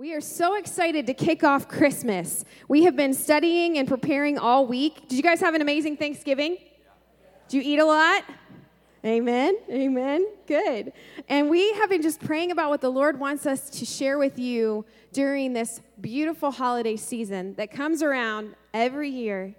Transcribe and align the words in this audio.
We 0.00 0.14
are 0.14 0.22
so 0.22 0.54
excited 0.54 1.06
to 1.08 1.12
kick 1.12 1.44
off 1.44 1.68
Christmas. 1.68 2.46
We 2.68 2.84
have 2.84 2.96
been 2.96 3.12
studying 3.12 3.76
and 3.76 3.86
preparing 3.86 4.38
all 4.38 4.66
week. 4.66 5.06
Did 5.08 5.16
you 5.16 5.22
guys 5.22 5.40
have 5.40 5.54
an 5.54 5.60
amazing 5.60 5.98
Thanksgiving? 5.98 6.56
Did 7.48 7.62
you 7.62 7.74
eat 7.74 7.78
a 7.80 7.84
lot? 7.84 8.24
Amen. 9.04 9.58
Amen. 9.68 10.26
Good. 10.46 10.94
And 11.28 11.50
we 11.50 11.74
have 11.74 11.90
been 11.90 12.00
just 12.00 12.18
praying 12.18 12.50
about 12.50 12.70
what 12.70 12.80
the 12.80 12.88
Lord 12.88 13.20
wants 13.20 13.44
us 13.44 13.68
to 13.78 13.84
share 13.84 14.16
with 14.16 14.38
you 14.38 14.86
during 15.12 15.52
this 15.52 15.82
beautiful 16.00 16.50
holiday 16.50 16.96
season 16.96 17.52
that 17.56 17.70
comes 17.70 18.02
around 18.02 18.54
every 18.72 19.10
year. 19.10 19.54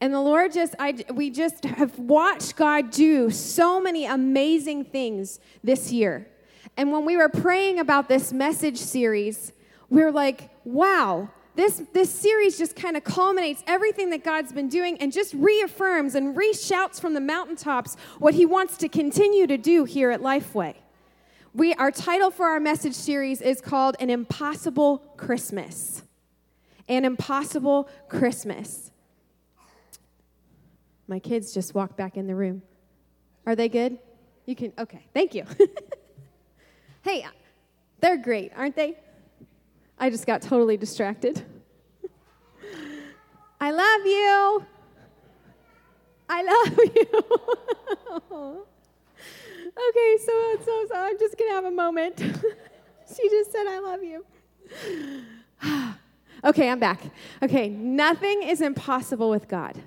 And 0.00 0.12
the 0.12 0.20
Lord 0.20 0.52
just, 0.52 0.74
I, 0.80 0.96
we 1.14 1.30
just 1.30 1.64
have 1.64 1.96
watched 1.96 2.56
God 2.56 2.90
do 2.90 3.30
so 3.30 3.80
many 3.80 4.04
amazing 4.04 4.86
things 4.86 5.38
this 5.62 5.92
year. 5.92 6.26
And 6.76 6.90
when 6.90 7.04
we 7.04 7.16
were 7.16 7.28
praying 7.28 7.78
about 7.78 8.08
this 8.08 8.32
message 8.32 8.78
series, 8.78 9.52
we're 9.88 10.10
like, 10.10 10.50
wow, 10.64 11.30
this, 11.54 11.82
this 11.92 12.10
series 12.10 12.58
just 12.58 12.76
kind 12.76 12.96
of 12.96 13.04
culminates 13.04 13.64
everything 13.66 14.10
that 14.10 14.22
God's 14.22 14.52
been 14.52 14.68
doing 14.68 14.98
and 14.98 15.12
just 15.12 15.32
reaffirms 15.34 16.14
and 16.14 16.36
reshouts 16.36 17.00
from 17.00 17.14
the 17.14 17.20
mountaintops 17.20 17.96
what 18.18 18.34
He 18.34 18.44
wants 18.44 18.76
to 18.78 18.88
continue 18.88 19.46
to 19.46 19.56
do 19.56 19.84
here 19.84 20.10
at 20.10 20.20
Lifeway. 20.20 20.74
We, 21.54 21.72
our 21.74 21.90
title 21.90 22.30
for 22.30 22.46
our 22.46 22.60
message 22.60 22.94
series 22.94 23.40
is 23.40 23.62
called 23.62 23.96
An 23.98 24.10
Impossible 24.10 24.98
Christmas. 25.16 26.02
An 26.88 27.06
Impossible 27.06 27.88
Christmas. 28.08 28.90
My 31.08 31.18
kids 31.18 31.54
just 31.54 31.74
walked 31.74 31.96
back 31.96 32.18
in 32.18 32.26
the 32.26 32.34
room. 32.34 32.60
Are 33.46 33.56
they 33.56 33.70
good? 33.70 33.98
You 34.44 34.54
can, 34.54 34.72
okay, 34.78 35.06
thank 35.14 35.34
you. 35.34 35.44
hey, 37.02 37.26
they're 38.00 38.18
great, 38.18 38.52
aren't 38.54 38.76
they? 38.76 38.98
I 39.98 40.10
just 40.10 40.26
got 40.26 40.42
totally 40.42 40.76
distracted. 40.76 41.42
I 43.60 43.70
love 43.70 44.06
you. 44.06 44.66
I 46.28 46.42
love 46.42 46.78
you. 46.94 48.66
okay, 49.88 50.16
so, 50.24 50.56
so, 50.64 50.86
so 50.88 50.94
I'm 50.94 51.18
just 51.18 51.38
going 51.38 51.50
to 51.50 51.54
have 51.54 51.64
a 51.64 51.70
moment. 51.70 52.18
she 53.16 53.28
just 53.30 53.52
said, 53.52 53.66
I 53.66 53.78
love 53.78 54.02
you. 54.02 54.24
okay, 56.44 56.68
I'm 56.68 56.78
back. 56.78 57.00
Okay, 57.42 57.68
nothing 57.68 58.42
is 58.42 58.60
impossible 58.60 59.30
with 59.30 59.48
God. 59.48 59.80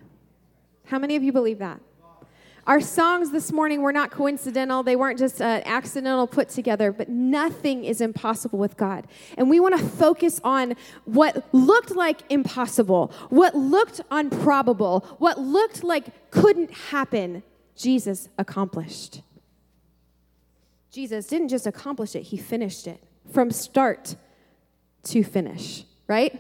How 0.86 0.98
many 0.98 1.16
of 1.16 1.22
you 1.22 1.32
believe 1.32 1.60
that? 1.60 1.80
Our 2.70 2.82
songs 2.82 3.32
this 3.32 3.52
morning 3.52 3.82
were 3.82 3.92
not 3.92 4.12
coincidental. 4.12 4.84
They 4.84 4.96
weren't 4.96 5.18
just 5.18 5.42
uh, 5.42 5.62
accidental 5.66 6.28
put 6.28 6.50
together, 6.50 6.92
but 6.92 7.10
nothing 7.10 7.84
is 7.84 8.00
impossible 8.00 8.60
with 8.60 8.78
God. 8.78 9.08
And 9.40 9.50
we 9.50 9.60
want 9.60 9.76
to 9.80 9.84
focus 9.84 10.40
on 10.44 10.76
what 11.06 11.52
looked 11.52 11.96
like 11.96 12.20
impossible, 12.30 13.12
what 13.30 13.56
looked 13.56 14.02
improbable, 14.12 15.00
what 15.18 15.40
looked 15.40 15.84
like 15.84 16.30
couldn't 16.30 16.70
happen, 16.70 17.42
Jesus 17.76 18.30
accomplished. 18.38 19.24
Jesus 20.92 21.26
didn't 21.26 21.48
just 21.48 21.66
accomplish 21.66 22.16
it, 22.16 22.22
he 22.22 22.38
finished 22.38 22.86
it 22.86 23.04
from 23.34 23.50
start 23.50 24.16
to 25.06 25.24
finish, 25.24 25.86
right? 26.08 26.40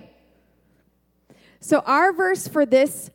So, 1.59 1.80
our 1.88 2.14
verse 2.14 2.47
for 2.47 2.67
this 2.67 3.09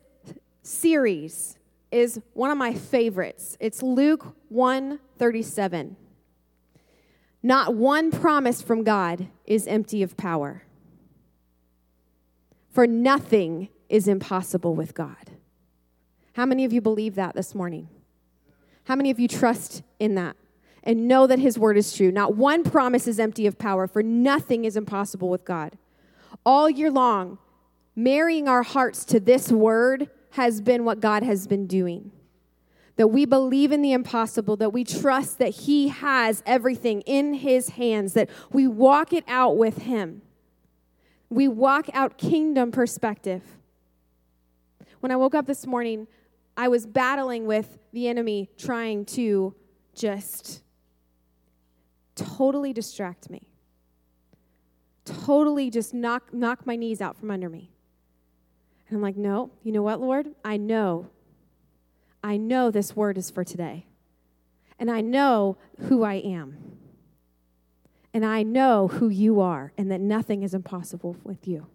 series 0.63 1.55
is 1.95 2.19
one 2.33 2.51
of 2.51 2.57
my 2.57 2.73
favorites. 2.73 3.55
It's 3.61 3.81
Luke 3.81 4.35
137. 4.49 5.95
Not 7.41 7.73
one 7.73 8.11
promise 8.11 8.61
from 8.61 8.83
God 8.83 9.27
is 9.45 9.65
empty 9.65 10.03
of 10.03 10.17
power. 10.17 10.63
For 12.69 12.85
nothing 12.85 13.69
is 13.87 14.09
impossible 14.09 14.75
with 14.75 14.93
God. 14.93 15.31
How 16.33 16.45
many 16.45 16.65
of 16.65 16.73
you 16.73 16.81
believe 16.81 17.15
that 17.15 17.33
this 17.33 17.55
morning? 17.55 17.87
How 18.83 18.97
many 18.97 19.09
of 19.09 19.17
you 19.17 19.29
trust 19.29 19.81
in 19.97 20.15
that 20.15 20.35
and 20.83 21.07
know 21.07 21.27
that 21.27 21.39
His 21.39 21.57
word 21.57 21.77
is 21.77 21.95
true? 21.95 22.11
Not 22.11 22.35
one 22.35 22.65
promise 22.65 23.07
is 23.07 23.21
empty 23.21 23.47
of 23.47 23.57
power, 23.57 23.87
for 23.87 24.03
nothing 24.03 24.65
is 24.65 24.75
impossible 24.75 25.29
with 25.29 25.45
God. 25.45 25.77
All 26.45 26.69
year 26.69 26.91
long, 26.91 27.37
marrying 27.95 28.49
our 28.49 28.63
hearts 28.63 29.05
to 29.05 29.21
this 29.21 29.49
word 29.49 30.09
has 30.35 30.59
been 30.59 30.83
what 30.83 30.99
God 30.99 31.23
has 31.23 31.47
been 31.47 31.65
doing. 31.65 32.11
That 32.97 33.07
we 33.07 33.25
believe 33.25 33.71
in 33.71 33.81
the 33.81 33.93
impossible, 33.93 34.57
that 34.57 34.71
we 34.71 34.83
trust 34.83 35.37
that 35.39 35.49
He 35.49 35.87
has 35.87 36.43
everything 36.45 37.01
in 37.01 37.35
His 37.35 37.69
hands, 37.69 38.13
that 38.13 38.29
we 38.51 38.67
walk 38.67 39.13
it 39.13 39.23
out 39.27 39.57
with 39.57 39.79
Him. 39.79 40.21
We 41.29 41.47
walk 41.47 41.89
out 41.93 42.17
kingdom 42.17 42.71
perspective. 42.71 43.43
When 44.99 45.11
I 45.11 45.15
woke 45.15 45.35
up 45.35 45.45
this 45.45 45.65
morning, 45.65 46.07
I 46.57 46.67
was 46.67 46.85
battling 46.85 47.45
with 47.45 47.77
the 47.93 48.07
enemy 48.07 48.49
trying 48.57 49.05
to 49.05 49.55
just 49.93 50.63
totally 52.15 52.73
distract 52.73 53.29
me, 53.29 53.47
totally 55.05 55.69
just 55.69 55.93
knock, 55.93 56.33
knock 56.33 56.65
my 56.65 56.75
knees 56.75 57.01
out 57.01 57.17
from 57.17 57.31
under 57.31 57.49
me. 57.49 57.74
And 58.87 58.97
I'm 58.97 59.01
like, 59.01 59.17
no, 59.17 59.51
you 59.63 59.71
know 59.71 59.81
what, 59.81 59.99
Lord? 59.99 60.27
I 60.43 60.57
know. 60.57 61.09
I 62.23 62.37
know 62.37 62.71
this 62.71 62.95
word 62.95 63.17
is 63.17 63.29
for 63.29 63.43
today. 63.43 63.85
And 64.79 64.91
I 64.91 65.01
know 65.01 65.57
who 65.81 66.03
I 66.03 66.15
am. 66.15 66.57
And 68.13 68.25
I 68.25 68.43
know 68.43 68.87
who 68.87 69.09
you 69.09 69.41
are, 69.41 69.73
and 69.77 69.91
that 69.91 69.99
nothing 69.99 70.43
is 70.43 70.53
impossible 70.53 71.17
with 71.23 71.47
you. 71.47 71.67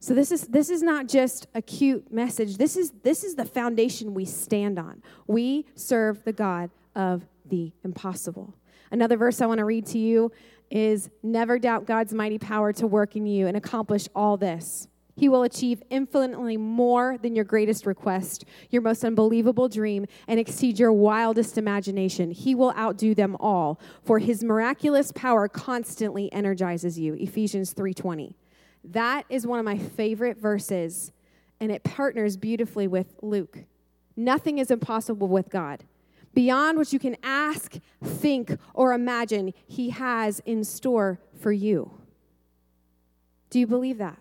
So 0.00 0.14
this 0.14 0.30
is 0.30 0.42
this 0.48 0.68
is 0.68 0.82
not 0.82 1.08
just 1.08 1.46
a 1.54 1.62
cute 1.62 2.12
message. 2.12 2.56
This 2.58 2.76
is 2.76 2.92
this 3.02 3.24
is 3.24 3.34
the 3.34 3.44
foundation 3.44 4.14
we 4.14 4.24
stand 4.24 4.78
on. 4.78 5.02
We 5.26 5.66
serve 5.74 6.24
the 6.24 6.32
God 6.32 6.70
of 6.94 7.24
the 7.44 7.72
impossible. 7.84 8.54
Another 8.90 9.16
verse 9.16 9.40
I 9.40 9.46
want 9.46 9.58
to 9.58 9.64
read 9.64 9.86
to 9.86 9.98
you 9.98 10.32
is 10.70 11.08
never 11.22 11.58
doubt 11.58 11.86
God's 11.86 12.12
mighty 12.12 12.38
power 12.38 12.72
to 12.74 12.86
work 12.86 13.16
in 13.16 13.26
you 13.26 13.46
and 13.46 13.56
accomplish 13.56 14.08
all 14.14 14.36
this. 14.36 14.88
He 15.16 15.30
will 15.30 15.42
achieve 15.44 15.82
infinitely 15.88 16.58
more 16.58 17.16
than 17.16 17.34
your 17.34 17.46
greatest 17.46 17.86
request, 17.86 18.44
your 18.68 18.82
most 18.82 19.02
unbelievable 19.02 19.66
dream, 19.68 20.04
and 20.28 20.38
exceed 20.38 20.78
your 20.78 20.92
wildest 20.92 21.56
imagination. 21.56 22.30
He 22.30 22.54
will 22.54 22.72
outdo 22.72 23.14
them 23.14 23.34
all, 23.40 23.80
for 24.02 24.18
his 24.18 24.44
miraculous 24.44 25.12
power 25.12 25.48
constantly 25.48 26.30
energizes 26.32 26.98
you. 26.98 27.14
Ephesians 27.14 27.72
3:20. 27.72 28.34
That 28.84 29.24
is 29.30 29.46
one 29.46 29.58
of 29.58 29.64
my 29.64 29.78
favorite 29.78 30.36
verses, 30.36 31.12
and 31.58 31.72
it 31.72 31.82
partners 31.82 32.36
beautifully 32.36 32.86
with 32.86 33.16
Luke. 33.22 33.64
Nothing 34.16 34.58
is 34.58 34.70
impossible 34.70 35.28
with 35.28 35.48
God. 35.48 35.84
Beyond 36.34 36.76
what 36.76 36.92
you 36.92 36.98
can 36.98 37.16
ask, 37.22 37.78
think, 38.04 38.58
or 38.74 38.92
imagine, 38.92 39.54
he 39.66 39.88
has 39.90 40.40
in 40.40 40.62
store 40.62 41.18
for 41.34 41.52
you. 41.52 41.92
Do 43.48 43.58
you 43.58 43.66
believe 43.66 43.96
that? 43.96 44.18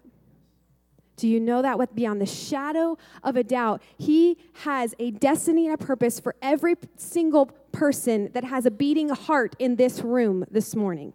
Do 1.18 1.28
you 1.28 1.40
know 1.40 1.62
that 1.62 1.78
with 1.78 1.96
beyond 1.96 2.20
the 2.20 2.26
shadow 2.26 2.98
of 3.24 3.36
a 3.38 3.44
doubt, 3.44 3.82
he 3.98 4.38
has 4.64 4.94
a 5.00 5.12
destiny 5.12 5.68
and 5.68 5.74
a 5.74 5.78
purpose 5.78 6.20
for 6.20 6.36
every 6.42 6.76
single 6.98 7.48
person 7.72 8.32
that 8.34 8.44
has 8.44 8.66
a 8.66 8.72
beating 8.72 9.10
heart 9.10 9.56
in 9.60 9.78
this 9.78 10.02
room 10.02 10.46
this 10.52 10.76
morning? 10.76 11.14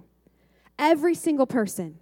Every 0.79 1.15
single 1.15 1.47
person. 1.47 1.99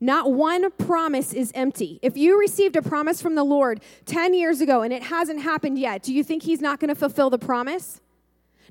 Not 0.00 0.32
one 0.32 0.70
promise 0.72 1.32
is 1.32 1.52
empty. 1.54 2.00
If 2.02 2.16
you 2.16 2.40
received 2.40 2.74
a 2.74 2.82
promise 2.82 3.22
from 3.22 3.36
the 3.36 3.44
Lord 3.44 3.80
10 4.06 4.34
years 4.34 4.60
ago 4.60 4.82
and 4.82 4.92
it 4.92 5.04
hasn't 5.04 5.40
happened 5.40 5.78
yet, 5.78 6.02
do 6.02 6.12
you 6.12 6.24
think 6.24 6.42
he's 6.42 6.60
not 6.60 6.80
going 6.80 6.88
to 6.88 6.94
fulfill 6.94 7.30
the 7.30 7.38
promise? 7.38 8.00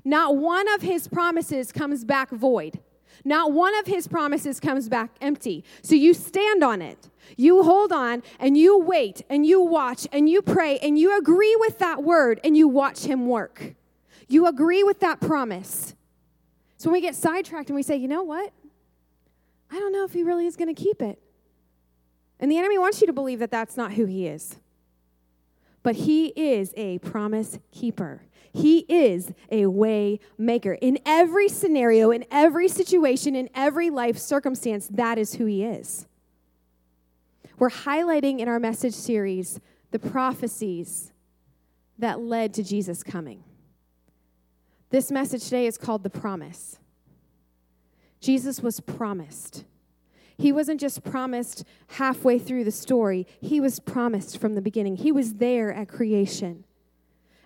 Not 0.04 0.36
one 0.36 0.68
of 0.74 0.82
his 0.82 1.08
promises 1.08 1.72
comes 1.72 2.04
back 2.04 2.30
void. 2.30 2.80
Not 3.24 3.52
one 3.52 3.76
of 3.78 3.86
his 3.86 4.08
promises 4.08 4.60
comes 4.60 4.88
back 4.88 5.10
empty. 5.20 5.64
So 5.82 5.94
you 5.94 6.14
stand 6.14 6.62
on 6.62 6.82
it. 6.82 7.08
You 7.36 7.62
hold 7.62 7.92
on 7.92 8.22
and 8.38 8.56
you 8.56 8.78
wait 8.78 9.22
and 9.28 9.46
you 9.46 9.60
watch 9.60 10.06
and 10.12 10.28
you 10.28 10.42
pray 10.42 10.78
and 10.78 10.98
you 10.98 11.16
agree 11.16 11.56
with 11.60 11.78
that 11.78 12.02
word 12.02 12.40
and 12.44 12.56
you 12.56 12.68
watch 12.68 13.04
him 13.04 13.26
work. 13.26 13.74
You 14.28 14.46
agree 14.46 14.82
with 14.82 15.00
that 15.00 15.20
promise. 15.20 15.94
So 16.78 16.90
when 16.90 16.94
we 16.94 17.00
get 17.00 17.14
sidetracked 17.14 17.68
and 17.68 17.76
we 17.76 17.82
say, 17.82 17.96
you 17.96 18.08
know 18.08 18.22
what? 18.22 18.52
I 19.70 19.78
don't 19.78 19.92
know 19.92 20.04
if 20.04 20.12
he 20.12 20.22
really 20.22 20.46
is 20.46 20.56
going 20.56 20.74
to 20.74 20.80
keep 20.80 21.00
it. 21.00 21.18
And 22.40 22.50
the 22.50 22.58
enemy 22.58 22.76
wants 22.76 23.00
you 23.00 23.06
to 23.06 23.12
believe 23.12 23.38
that 23.38 23.50
that's 23.50 23.76
not 23.76 23.92
who 23.92 24.04
he 24.04 24.26
is. 24.26 24.56
But 25.82 25.96
he 25.96 26.28
is 26.28 26.72
a 26.76 26.98
promise 26.98 27.58
keeper. 27.70 28.22
He 28.52 28.80
is 28.88 29.32
a 29.50 29.66
way 29.66 30.20
maker. 30.36 30.74
In 30.74 30.98
every 31.06 31.48
scenario, 31.48 32.10
in 32.10 32.24
every 32.30 32.68
situation, 32.68 33.34
in 33.34 33.48
every 33.54 33.88
life 33.88 34.18
circumstance, 34.18 34.88
that 34.88 35.18
is 35.18 35.34
who 35.34 35.46
he 35.46 35.64
is. 35.64 36.06
We're 37.58 37.70
highlighting 37.70 38.40
in 38.40 38.48
our 38.48 38.60
message 38.60 38.94
series 38.94 39.58
the 39.90 39.98
prophecies 39.98 41.12
that 41.98 42.20
led 42.20 42.52
to 42.54 42.62
Jesus 42.62 43.02
coming. 43.02 43.44
This 44.90 45.10
message 45.10 45.44
today 45.44 45.66
is 45.66 45.78
called 45.78 46.02
The 46.02 46.10
Promise. 46.10 46.78
Jesus 48.20 48.60
was 48.60 48.80
promised. 48.80 49.64
He 50.36 50.52
wasn't 50.52 50.80
just 50.80 51.04
promised 51.04 51.64
halfway 51.88 52.38
through 52.38 52.64
the 52.64 52.70
story, 52.70 53.26
he 53.40 53.60
was 53.60 53.80
promised 53.80 54.38
from 54.38 54.54
the 54.54 54.60
beginning. 54.60 54.96
He 54.96 55.12
was 55.12 55.34
there 55.34 55.72
at 55.72 55.88
creation. 55.88 56.64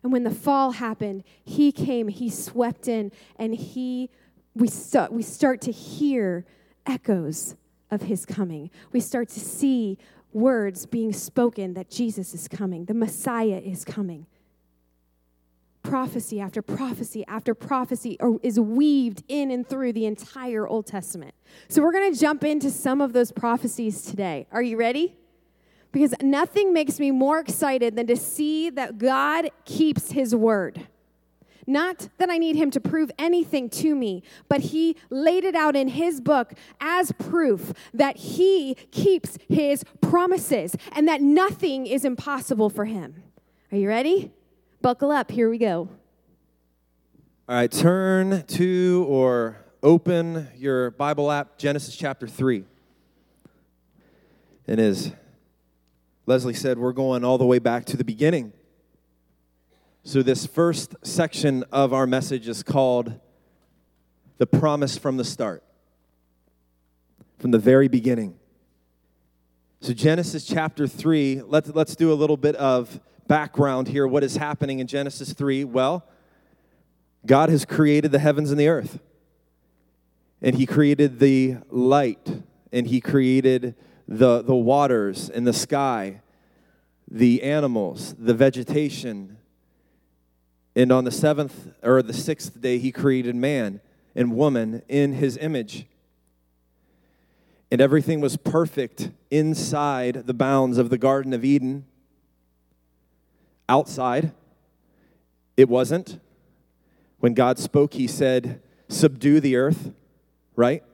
And 0.06 0.12
when 0.12 0.23
the 0.23 0.31
fall 0.31 0.70
happened, 0.70 1.25
he 1.43 1.73
came, 1.73 2.06
he 2.06 2.31
swept 2.31 2.87
in, 2.87 3.11
and 3.41 3.53
he 3.53 4.08
we 4.55 4.69
start, 4.69 5.11
we 5.11 5.25
start 5.25 5.61
to 5.62 5.73
hear 5.73 6.47
echoes 6.87 7.56
of 7.91 8.03
his 8.03 8.25
coming. 8.25 8.70
We 8.93 9.00
start 9.00 9.29
to 9.31 9.41
see 9.41 9.99
words 10.32 10.87
being 10.87 11.12
spoken 11.12 11.75
that 11.75 11.91
Jesus 11.91 12.35
is 12.35 12.47
coming, 12.47 12.85
the 12.85 12.94
Messiah 12.94 13.61
is 13.64 13.85
coming 13.85 14.26
prophecy 15.82 16.41
after 16.41 16.62
prophecy 16.62 17.25
after 17.26 17.55
prophecy 17.55 18.17
is 18.43 18.61
weaved 18.61 19.25
in 19.29 19.50
and 19.50 19.69
through 19.69 19.93
the 19.93 20.06
entire 20.06 20.67
Old 20.67 20.87
Testament. 20.87 21.35
So 21.69 21.82
we're 21.82 21.93
going 21.93 22.12
to 22.12 22.19
jump 22.19 22.44
into 22.44 22.70
some 22.70 23.00
of 23.00 23.12
those 23.12 23.32
prophecies 23.32 24.03
today. 24.03 24.47
Are 24.53 24.62
you 24.62 24.76
ready? 24.76 25.17
Because 25.96 26.12
nothing 26.20 26.75
makes 26.75 27.00
me 27.00 27.10
more 27.10 27.38
excited 27.38 27.96
than 27.96 28.06
to 28.08 28.16
see 28.19 28.69
that 28.69 28.98
God 28.98 29.48
keeps 29.64 30.12
his 30.12 30.37
word. 30.37 30.88
Not 31.66 32.10
that 32.19 32.28
I 32.28 32.37
need 32.37 32.54
him 32.54 32.70
to 32.72 32.81
prove 32.81 33.10
anything 33.19 33.70
to 33.70 33.94
me, 33.94 34.22
but 34.46 34.60
he 34.60 34.94
laid 35.08 35.43
it 35.43 35.54
out 35.54 35.75
in 35.75 35.88
his 35.88 36.20
book 36.20 36.52
as 36.82 37.12
proof 37.12 37.72
that 37.94 38.19
he 38.19 38.75
keeps 38.90 39.38
his 39.48 39.84
promises 40.02 40.76
and 40.93 41.08
that 41.08 41.22
nothing 41.22 41.87
is 41.87 42.04
impossible 42.04 42.69
for 42.69 42.84
him. 42.84 43.22
Are 43.72 43.78
you 43.78 43.88
ready? 43.88 44.32
Buckle 44.82 45.10
up, 45.10 45.31
here 45.31 45.48
we 45.48 45.56
go. 45.56 45.88
All 47.48 47.56
right, 47.56 47.72
turn 47.72 48.44
to 48.48 49.06
or 49.08 49.64
open 49.82 50.48
your 50.58 50.90
Bible 50.90 51.32
app, 51.32 51.56
Genesis 51.56 51.96
chapter 51.96 52.28
3. 52.28 52.64
And 54.66 54.78
as 54.78 55.12
Leslie 56.28 56.55
said, 56.55 56.76
we're 56.76 56.93
going 56.93 57.25
all 57.25 57.38
the 57.38 57.46
way 57.46 57.61
back 57.61 57.84
to 57.84 57.96
the 57.96 58.02
beginning. 58.02 58.52
So, 60.02 60.23
this 60.23 60.44
first 60.44 60.96
section 61.02 61.64
of 61.70 61.93
our 61.93 62.06
message 62.06 62.49
is 62.49 62.64
called 62.64 63.20
The 64.38 64.46
Promise 64.46 64.99
from 64.99 65.19
the 65.19 65.25
Start, 65.25 65.62
from 67.38 67.52
the 67.52 67.61
very 67.61 67.87
beginning. 67.87 68.37
So, 69.81 69.93
Genesis 69.93 70.44
chapter 70.44 70.88
3, 70.88 71.43
let's, 71.46 71.70
let's 71.70 71.94
do 71.94 72.12
a 72.12 72.14
little 72.14 72.37
bit 72.37 72.56
of 72.56 72.99
background 73.29 73.87
here. 73.87 74.06
What 74.06 74.25
is 74.25 74.37
happening 74.37 74.81
in 74.81 74.88
Genesis 74.88 75.32
3? 75.32 75.62
Well, 75.62 76.05
God 77.25 77.50
has 77.50 77.64
created 77.64 78.11
the 78.11 78.19
heavens 78.19 78.50
and 78.50 78.58
the 78.58 78.69
earth, 78.69 78.99
and 80.43 80.56
He 80.56 80.67
created 80.67 81.20
the 81.20 81.58
light, 81.70 82.43
and 82.72 82.88
He 82.88 83.00
created 83.00 83.76
the, 84.08 84.43
the 84.43 84.55
waters 84.55 85.29
and 85.29 85.47
the 85.47 85.53
sky, 85.53 86.20
the 87.11 87.43
animals, 87.43 88.14
the 88.19 88.35
vegetation. 88.35 89.38
And 90.75 90.93
on 90.93 91.05
the 91.05 91.11
seventh 91.11 91.73
or 91.82 92.03
the 92.03 92.12
sixth 92.12 92.61
day, 92.61 92.79
He 92.79 92.93
created 92.93 93.35
man 93.35 93.81
and 94.14 94.37
woman 94.37 94.82
in 94.88 95.14
His 95.14 95.37
image. 95.38 95.87
And 97.70 97.81
everything 97.81 98.20
was 98.20 98.37
perfect 98.37 99.11
inside 99.31 100.26
the 100.26 100.35
bounds 100.35 100.79
of 100.79 100.91
the 100.91 100.99
Garden 100.99 101.32
of 101.32 101.44
Eden 101.44 101.85
outside. 103.69 104.32
It 105.56 105.69
wasn't. 105.69 106.20
When 107.19 107.35
God 107.35 107.58
spoke, 107.58 107.94
He 107.94 108.06
said, 108.06 108.62
Subdue 108.88 109.41
the 109.41 109.56
earth, 109.56 109.91
right? 110.55 110.85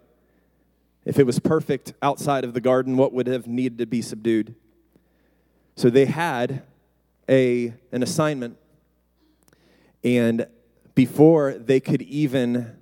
If 1.04 1.18
it 1.18 1.24
was 1.24 1.38
perfect 1.38 1.94
outside 2.02 2.44
of 2.44 2.54
the 2.54 2.60
garden, 2.60 2.96
what 2.96 3.12
would 3.12 3.26
have 3.26 3.46
needed 3.46 3.78
to 3.78 3.86
be 3.86 4.02
subdued? 4.02 4.54
So 5.76 5.90
they 5.90 6.06
had 6.06 6.62
a, 7.28 7.74
an 7.90 8.02
assignment, 8.02 8.56
and 10.04 10.46
before 10.94 11.54
they 11.54 11.80
could 11.80 12.02
even 12.02 12.76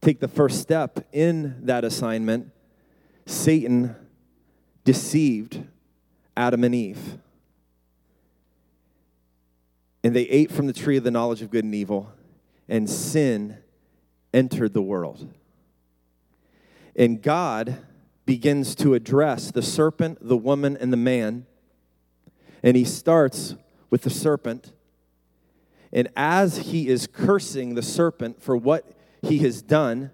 take 0.00 0.20
the 0.20 0.28
first 0.28 0.60
step 0.60 1.06
in 1.12 1.66
that 1.66 1.84
assignment, 1.84 2.50
Satan 3.26 3.94
deceived 4.84 5.62
Adam 6.36 6.64
and 6.64 6.74
Eve 6.74 7.18
and 10.02 10.14
they 10.14 10.22
ate 10.22 10.50
from 10.50 10.66
the 10.66 10.72
tree 10.72 10.96
of 10.96 11.04
the 11.04 11.10
knowledge 11.10 11.42
of 11.42 11.50
good 11.50 11.64
and 11.64 11.74
evil, 11.74 12.10
and 12.68 12.88
sin 12.88 13.58
entered 14.32 14.72
the 14.72 14.82
world. 14.82 15.28
And 17.00 17.22
God 17.22 17.78
begins 18.26 18.74
to 18.74 18.92
address 18.92 19.50
the 19.50 19.62
serpent, 19.62 20.18
the 20.20 20.36
woman, 20.36 20.76
and 20.76 20.92
the 20.92 20.98
man. 20.98 21.46
And 22.62 22.76
he 22.76 22.84
starts 22.84 23.54
with 23.88 24.02
the 24.02 24.10
serpent. 24.10 24.74
And 25.94 26.10
as 26.14 26.58
he 26.58 26.88
is 26.88 27.06
cursing 27.06 27.74
the 27.74 27.80
serpent 27.80 28.42
for 28.42 28.54
what 28.54 28.92
he 29.22 29.38
has 29.38 29.62
done, 29.62 30.10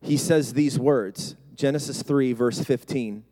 he 0.00 0.16
says 0.16 0.54
these 0.54 0.78
words 0.78 1.36
Genesis 1.54 2.02
3, 2.02 2.32
verse 2.32 2.64
15. 2.64 3.22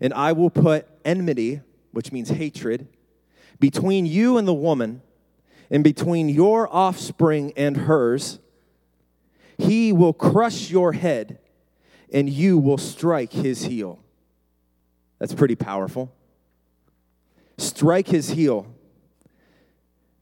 And 0.00 0.12
I 0.14 0.32
will 0.32 0.50
put 0.50 0.88
enmity, 1.04 1.60
which 1.92 2.10
means 2.10 2.30
hatred, 2.30 2.88
between 3.60 4.04
you 4.04 4.36
and 4.36 4.48
the 4.48 4.52
woman, 4.52 5.00
and 5.70 5.84
between 5.84 6.28
your 6.28 6.68
offspring 6.74 7.52
and 7.56 7.76
hers. 7.76 8.40
He 9.58 9.92
will 9.92 10.12
crush 10.12 10.70
your 10.70 10.92
head, 10.92 11.38
and 12.12 12.28
you 12.28 12.58
will 12.58 12.78
strike 12.78 13.32
his 13.32 13.64
heel. 13.64 14.00
That's 15.18 15.34
pretty 15.34 15.54
powerful. 15.54 16.12
Strike 17.56 18.08
his 18.08 18.30
heel. 18.30 18.66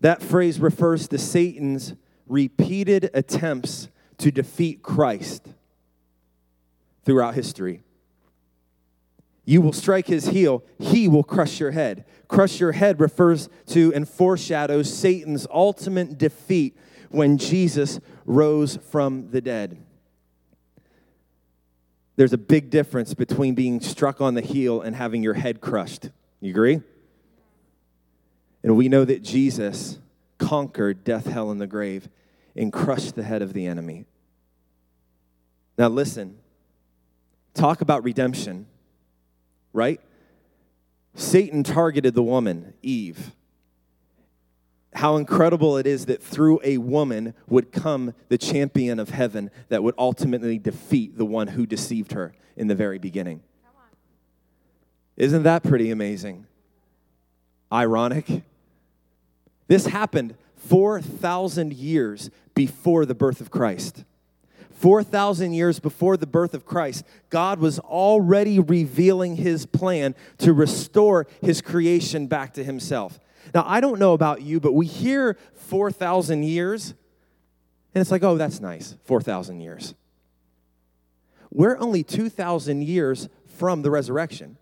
That 0.00 0.23
phrase 0.23 0.61
refers 0.61 1.08
to 1.08 1.19
Satan's 1.19 1.94
repeated 2.26 3.11
attempts 3.14 3.88
to 4.19 4.31
defeat 4.31 4.82
Christ 4.82 5.49
throughout 7.05 7.34
history. 7.34 7.82
You 9.44 9.61
will 9.61 9.73
strike 9.73 10.06
his 10.06 10.29
heel, 10.29 10.62
he 10.79 11.08
will 11.08 11.25
crush 11.25 11.58
your 11.58 11.73
head. 11.73 12.05
Crush 12.29 12.61
your 12.61 12.73
head 12.73 13.00
refers 13.00 13.49
to 13.67 13.93
and 13.94 14.08
foreshadows 14.08 14.93
Satan's 14.93 15.46
ultimate 15.52 16.17
defeat 16.17 16.76
when 17.11 17.38
Jesus 17.38 18.00
rose 18.24 18.78
from 18.90 19.30
the 19.30 19.40
dead. 19.40 19.78
There's 22.16 22.32
a 22.32 22.38
big 22.38 22.70
difference 22.70 23.14
between 23.14 23.54
being 23.54 23.80
struck 23.80 24.20
on 24.20 24.34
the 24.34 24.41
heel 24.41 24.81
and 24.81 24.94
having 24.94 25.22
your 25.22 25.34
head 25.34 25.60
crushed. 25.60 26.10
You 26.41 26.50
agree? 26.50 26.82
And 28.62 28.76
we 28.76 28.88
know 28.88 29.05
that 29.05 29.22
Jesus 29.22 29.98
conquered 30.38 31.05
death, 31.05 31.26
hell, 31.26 31.50
and 31.50 31.60
the 31.60 31.67
grave 31.67 32.08
and 32.55 32.72
crushed 32.72 33.14
the 33.14 33.22
head 33.22 33.43
of 33.43 33.55
the 33.55 33.67
enemy. 33.67 34.05
Now, 35.79 35.88
listen, 35.88 36.38
talk 37.55 37.81
about 37.81 38.05
redemption 38.05 38.67
right? 39.72 40.00
Satan 41.14 41.62
targeted 41.62 42.14
the 42.14 42.22
woman, 42.22 42.74
Eve. 42.82 43.32
How 44.94 45.17
incredible 45.17 45.79
it 45.79 45.87
is 45.87 46.06
that 46.06 46.22
through 46.22 46.61
a 46.63 46.79
woman 46.79 47.34
would 47.49 47.72
come 47.72 48.15
the 48.29 48.39
champion 48.39 48.99
of 48.99 49.11
heaven 49.11 49.51
that 49.69 49.82
would 49.82 49.94
ultimately 49.96 50.58
defeat 50.58 51.17
the 51.17 51.25
one 51.25 51.49
who 51.49 51.65
deceived 51.67 52.13
her 52.13 52.34
in 52.56 52.67
the 52.67 52.75
very 52.75 52.99
beginning. 52.99 53.43
Isn't 55.17 55.43
that 55.44 55.63
pretty 55.63 55.91
amazing? 55.91 56.46
Ironic. 57.72 58.43
This 59.67 59.87
happened 59.87 60.34
4,000 60.56 61.72
years 61.72 62.31
before 62.55 63.06
the 63.06 63.15
birth 63.15 63.41
of 63.41 63.51
Christ. 63.51 64.05
4,000 64.72 65.53
years 65.53 65.79
before 65.79 66.17
the 66.17 66.27
birth 66.27 66.55
of 66.55 66.67
Christ, 66.67 67.05
God 67.31 67.61
was 67.61 67.79
already 67.79 68.58
revealing 68.58 69.37
his 69.37 69.65
plan 69.65 70.15
to 70.39 70.53
restore 70.53 71.27
his 71.41 71.61
creation 71.61 72.27
back 72.27 72.53
to 72.55 72.65
himself. 72.65 73.20
Now, 73.55 73.65
I 73.67 73.81
don't 73.81 73.99
know 73.99 74.13
about 74.13 74.43
you, 74.43 74.61
but 74.61 74.72
we 74.72 74.87
hear 74.87 75.37
4,000 75.55 76.43
years, 76.43 76.94
and 77.94 78.01
it's 78.01 78.11
like, 78.11 78.22
oh, 78.22 78.37
that's 78.37 78.61
nice, 78.61 78.96
4,000 79.05 79.61
years. 79.61 79.94
We're 81.51 81.79
only 81.79 82.03
2,000 82.03 82.82
years 82.82 83.29
from 83.46 83.82
the 83.82 83.91
resurrection. 83.91 84.56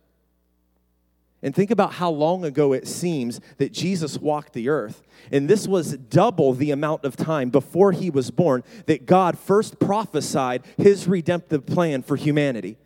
And 1.42 1.54
think 1.54 1.70
about 1.70 1.94
how 1.94 2.10
long 2.10 2.44
ago 2.44 2.74
it 2.74 2.86
seems 2.86 3.40
that 3.56 3.72
Jesus 3.72 4.18
walked 4.18 4.52
the 4.52 4.68
earth. 4.68 5.02
And 5.32 5.48
this 5.48 5.66
was 5.66 5.96
double 5.96 6.52
the 6.52 6.70
amount 6.70 7.04
of 7.04 7.16
time 7.16 7.48
before 7.48 7.92
he 7.92 8.10
was 8.10 8.30
born 8.30 8.62
that 8.86 9.06
God 9.06 9.38
first 9.38 9.78
prophesied 9.78 10.64
his 10.76 11.08
redemptive 11.08 11.64
plan 11.64 12.02
for 12.02 12.16
humanity. 12.16 12.76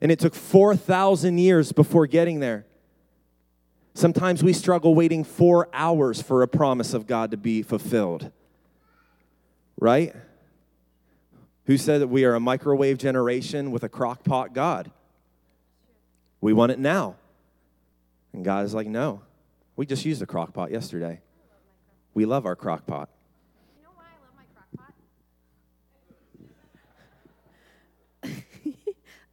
And 0.00 0.12
it 0.12 0.20
took 0.20 0.34
4,000 0.34 1.38
years 1.38 1.72
before 1.72 2.06
getting 2.06 2.38
there. 2.38 2.66
Sometimes 3.98 4.44
we 4.44 4.52
struggle 4.52 4.94
waiting 4.94 5.24
four 5.24 5.68
hours 5.72 6.22
for 6.22 6.42
a 6.42 6.46
promise 6.46 6.94
of 6.94 7.08
God 7.08 7.32
to 7.32 7.36
be 7.36 7.62
fulfilled. 7.62 8.30
Right? 9.76 10.14
Who 11.64 11.76
said 11.76 12.00
that 12.02 12.06
we 12.06 12.24
are 12.24 12.36
a 12.36 12.40
microwave 12.40 12.98
generation 12.98 13.72
with 13.72 13.82
a 13.82 13.88
crock 13.88 14.22
pot 14.22 14.54
God? 14.54 14.92
We 16.40 16.52
want 16.52 16.70
it 16.70 16.78
now. 16.78 17.16
And 18.32 18.44
God 18.44 18.64
is 18.64 18.72
like, 18.72 18.86
no. 18.86 19.22
We 19.74 19.84
just 19.84 20.04
used 20.04 20.22
a 20.22 20.26
crock 20.26 20.52
pot 20.52 20.70
yesterday. 20.70 21.20
We 22.14 22.24
love 22.24 22.46
our 22.46 22.54
crock 22.54 22.86
pot. 22.86 23.08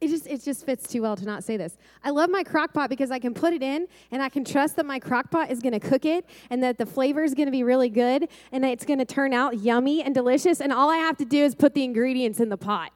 It 0.06 0.10
just 0.10 0.26
it 0.26 0.44
just 0.44 0.64
fits 0.64 0.88
too 0.88 1.02
well 1.02 1.16
to 1.16 1.24
not 1.24 1.44
say 1.44 1.56
this. 1.56 1.76
I 2.04 2.10
love 2.10 2.30
my 2.30 2.42
crock 2.42 2.72
pot 2.72 2.88
because 2.88 3.10
I 3.10 3.18
can 3.18 3.34
put 3.34 3.52
it 3.52 3.62
in 3.62 3.86
and 4.10 4.22
I 4.22 4.28
can 4.28 4.44
trust 4.44 4.76
that 4.76 4.86
my 4.86 4.98
crock 4.98 5.30
pot 5.30 5.50
is 5.50 5.60
going 5.60 5.72
to 5.72 5.80
cook 5.80 6.04
it 6.04 6.24
and 6.50 6.62
that 6.62 6.78
the 6.78 6.86
flavor 6.86 7.22
is 7.22 7.34
going 7.34 7.46
to 7.46 7.52
be 7.52 7.62
really 7.62 7.90
good 7.90 8.28
and 8.52 8.64
it's 8.64 8.84
going 8.84 8.98
to 8.98 9.04
turn 9.04 9.32
out 9.32 9.60
yummy 9.60 10.02
and 10.02 10.14
delicious 10.14 10.60
and 10.60 10.72
all 10.72 10.90
I 10.90 10.98
have 10.98 11.16
to 11.18 11.24
do 11.24 11.44
is 11.44 11.54
put 11.54 11.74
the 11.74 11.84
ingredients 11.84 12.40
in 12.40 12.48
the 12.48 12.56
pot. 12.56 12.92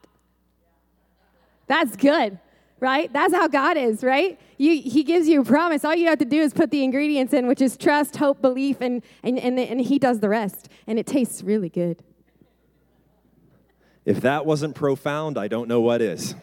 That's 1.67 1.95
good 1.95 2.39
right? 2.81 3.13
That's 3.13 3.33
how 3.33 3.47
God 3.47 3.77
is, 3.77 4.03
right? 4.03 4.37
You, 4.57 4.81
he 4.81 5.03
gives 5.03 5.29
you 5.29 5.41
a 5.41 5.45
promise. 5.45 5.85
All 5.85 5.95
you 5.95 6.07
have 6.07 6.17
to 6.17 6.25
do 6.25 6.41
is 6.41 6.51
put 6.51 6.71
the 6.71 6.83
ingredients 6.83 7.31
in, 7.31 7.47
which 7.47 7.61
is 7.61 7.77
trust, 7.77 8.17
hope, 8.17 8.41
belief, 8.41 8.81
and, 8.81 9.03
and, 9.23 9.39
and, 9.39 9.57
and 9.57 9.79
He 9.79 9.99
does 9.99 10.19
the 10.19 10.27
rest. 10.27 10.67
And 10.87 10.97
it 10.99 11.05
tastes 11.05 11.43
really 11.43 11.69
good. 11.69 12.03
If 14.03 14.19
that 14.21 14.47
wasn't 14.47 14.73
profound, 14.73 15.37
I 15.37 15.47
don't 15.47 15.67
know 15.67 15.79
what 15.79 16.01
is. 16.01 16.33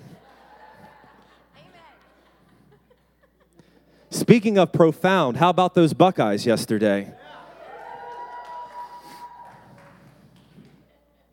Speaking 4.10 4.56
of 4.56 4.72
profound, 4.72 5.36
how 5.36 5.50
about 5.50 5.74
those 5.74 5.92
Buckeyes 5.92 6.46
yesterday? 6.46 7.12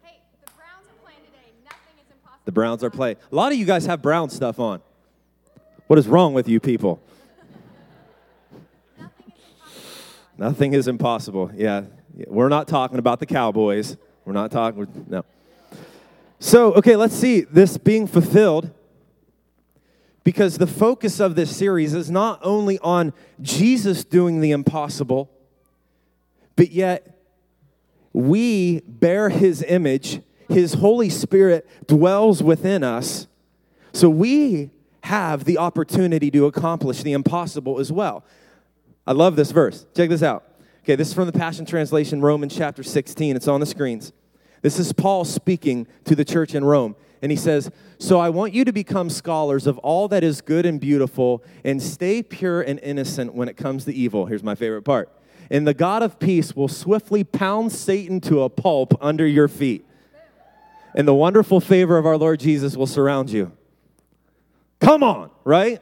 The 0.04 0.52
Browns 0.56 0.88
are 0.88 1.04
playing 1.04 1.20
today. 1.26 1.54
Nothing 1.64 1.96
is 1.98 2.12
impossible. 2.12 2.42
The 2.46 2.52
Browns 2.52 2.84
are 2.84 2.90
playing. 2.90 3.16
A 3.32 3.36
lot 3.36 3.52
of 3.52 3.58
you 3.58 3.66
guys 3.66 3.86
have 3.86 4.02
Brown 4.02 4.30
stuff 4.30 4.60
on. 4.60 4.82
What 5.88 6.00
is 6.00 6.08
wrong 6.08 6.34
with 6.34 6.50
you 6.50 6.60
people? 6.60 7.02
Nothing 10.38 10.74
is 10.74 10.88
impossible. 10.90 11.52
Yeah. 11.56 11.84
We're 12.28 12.50
not 12.50 12.68
talking 12.68 13.00
about 13.00 13.20
the 13.20 13.26
Cowboys. 13.26 13.96
We're 14.26 14.34
not 14.34 14.52
talking, 14.52 15.06
no. 15.08 15.24
So, 16.40 16.74
okay, 16.74 16.98
let's 16.98 17.16
see 17.16 17.42
this 17.42 17.78
being 17.78 18.06
fulfilled 18.06 18.72
because 20.26 20.58
the 20.58 20.68
focus 20.68 21.22
of 21.22 21.36
this 21.36 21.56
series 21.56 21.94
is 21.94 22.12
not 22.12 22.40
only 22.42 22.78
on 22.80 23.14
Jesus 23.42 24.04
doing 24.04 24.42
the 24.42 24.52
impossible, 24.52 25.30
but 26.58 26.72
yet 26.72 27.18
we 28.12 28.80
bear 28.82 29.30
his 29.30 29.64
image. 29.64 30.22
His 30.50 30.74
Holy 30.74 31.10
Spirit 31.10 31.70
dwells 31.88 32.42
within 32.42 32.84
us. 32.84 33.28
So 33.94 34.10
we 34.10 34.72
have 35.04 35.46
the 35.46 35.60
opportunity 35.60 36.32
to 36.32 36.48
accomplish 36.48 37.04
the 37.04 37.14
impossible 37.14 37.80
as 37.80 37.92
well. 37.92 38.26
I 39.06 39.12
love 39.12 39.36
this 39.36 39.52
verse. 39.52 39.86
Check 39.96 40.10
this 40.10 40.24
out. 40.24 40.44
Okay, 40.84 40.96
this 40.96 41.10
is 41.10 41.14
from 41.14 41.28
the 41.28 41.34
Passion 41.34 41.68
Translation, 41.68 42.22
Romans 42.22 42.56
chapter 42.56 42.82
16. 42.82 43.36
It's 43.36 43.48
on 43.48 43.60
the 43.60 43.66
screens. 43.68 44.12
This 44.64 44.80
is 44.80 44.92
Paul 44.92 45.24
speaking 45.24 45.86
to 46.06 46.16
the 46.16 46.26
church 46.26 46.56
in 46.56 46.66
Rome. 46.66 46.96
And 47.26 47.32
he 47.32 47.36
says, 47.38 47.72
So 47.98 48.20
I 48.20 48.30
want 48.30 48.54
you 48.54 48.64
to 48.66 48.72
become 48.72 49.10
scholars 49.10 49.66
of 49.66 49.80
all 49.80 50.08
that 50.10 50.24
is 50.24 50.42
good 50.42 50.64
and 50.64 50.80
beautiful 50.80 51.44
and 51.64 51.82
stay 51.82 52.22
pure 52.22 52.62
and 52.62 52.80
innocent 52.82 53.34
when 53.34 53.50
it 53.50 53.58
comes 53.58 53.86
to 53.86 53.94
evil. 53.96 54.28
Here's 54.28 54.44
my 54.44 54.54
favorite 54.54 54.84
part. 54.84 55.10
And 55.50 55.66
the 55.66 55.74
God 55.74 56.04
of 56.04 56.20
peace 56.20 56.56
will 56.56 56.68
swiftly 56.68 57.24
pound 57.24 57.72
Satan 57.72 58.22
to 58.22 58.44
a 58.44 58.50
pulp 58.50 58.94
under 59.02 59.26
your 59.26 59.48
feet. 59.48 59.88
And 60.94 61.08
the 61.08 61.16
wonderful 61.16 61.60
favor 61.60 61.98
of 61.98 62.06
our 62.06 62.16
Lord 62.16 62.40
Jesus 62.42 62.78
will 62.78 62.86
surround 62.86 63.32
you. 63.32 63.52
Come 64.80 65.02
on, 65.02 65.32
right? 65.44 65.82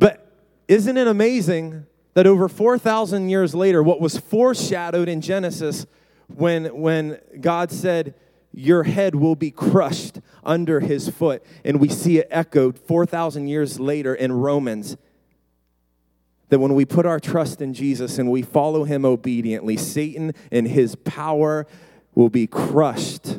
but 0.00 0.32
isn't 0.66 0.96
it 0.96 1.06
amazing 1.06 1.86
that 2.14 2.26
over 2.26 2.48
4,000 2.48 3.28
years 3.28 3.54
later, 3.54 3.84
what 3.84 4.00
was 4.00 4.18
foreshadowed 4.18 5.08
in 5.08 5.20
Genesis 5.20 5.86
when, 6.26 6.76
when 6.76 7.20
God 7.40 7.70
said, 7.70 8.14
Your 8.52 8.82
head 8.82 9.14
will 9.14 9.34
be 9.34 9.50
crushed 9.50 10.20
under 10.44 10.80
his 10.80 11.08
foot, 11.08 11.42
and 11.64 11.80
we 11.80 11.88
see 11.88 12.18
it 12.18 12.28
echoed 12.30 12.78
4,000 12.78 13.48
years 13.48 13.80
later 13.80 14.14
in 14.14 14.32
Romans 14.32 14.96
that 16.50 16.58
when 16.58 16.74
we 16.74 16.84
put 16.84 17.06
our 17.06 17.18
trust 17.18 17.62
in 17.62 17.72
Jesus 17.72 18.18
and 18.18 18.30
we 18.30 18.42
follow 18.42 18.84
him 18.84 19.06
obediently, 19.06 19.78
Satan 19.78 20.34
and 20.50 20.68
his 20.68 20.94
power 20.96 21.66
will 22.14 22.28
be 22.28 22.46
crushed. 22.46 23.38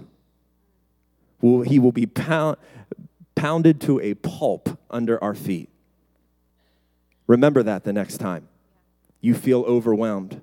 He 1.40 1.78
will 1.78 1.92
be 1.92 2.08
pound, 2.08 2.58
pounded 3.36 3.80
to 3.82 4.00
a 4.00 4.16
pulp 4.16 4.80
under 4.90 5.24
our 5.24 5.36
feet. 5.36 5.70
Remember 7.28 7.62
that 7.62 7.84
the 7.84 7.94
next 7.94 8.18
time 8.18 8.48
you 9.22 9.36
feel 9.36 9.62
overwhelmed. 9.62 10.42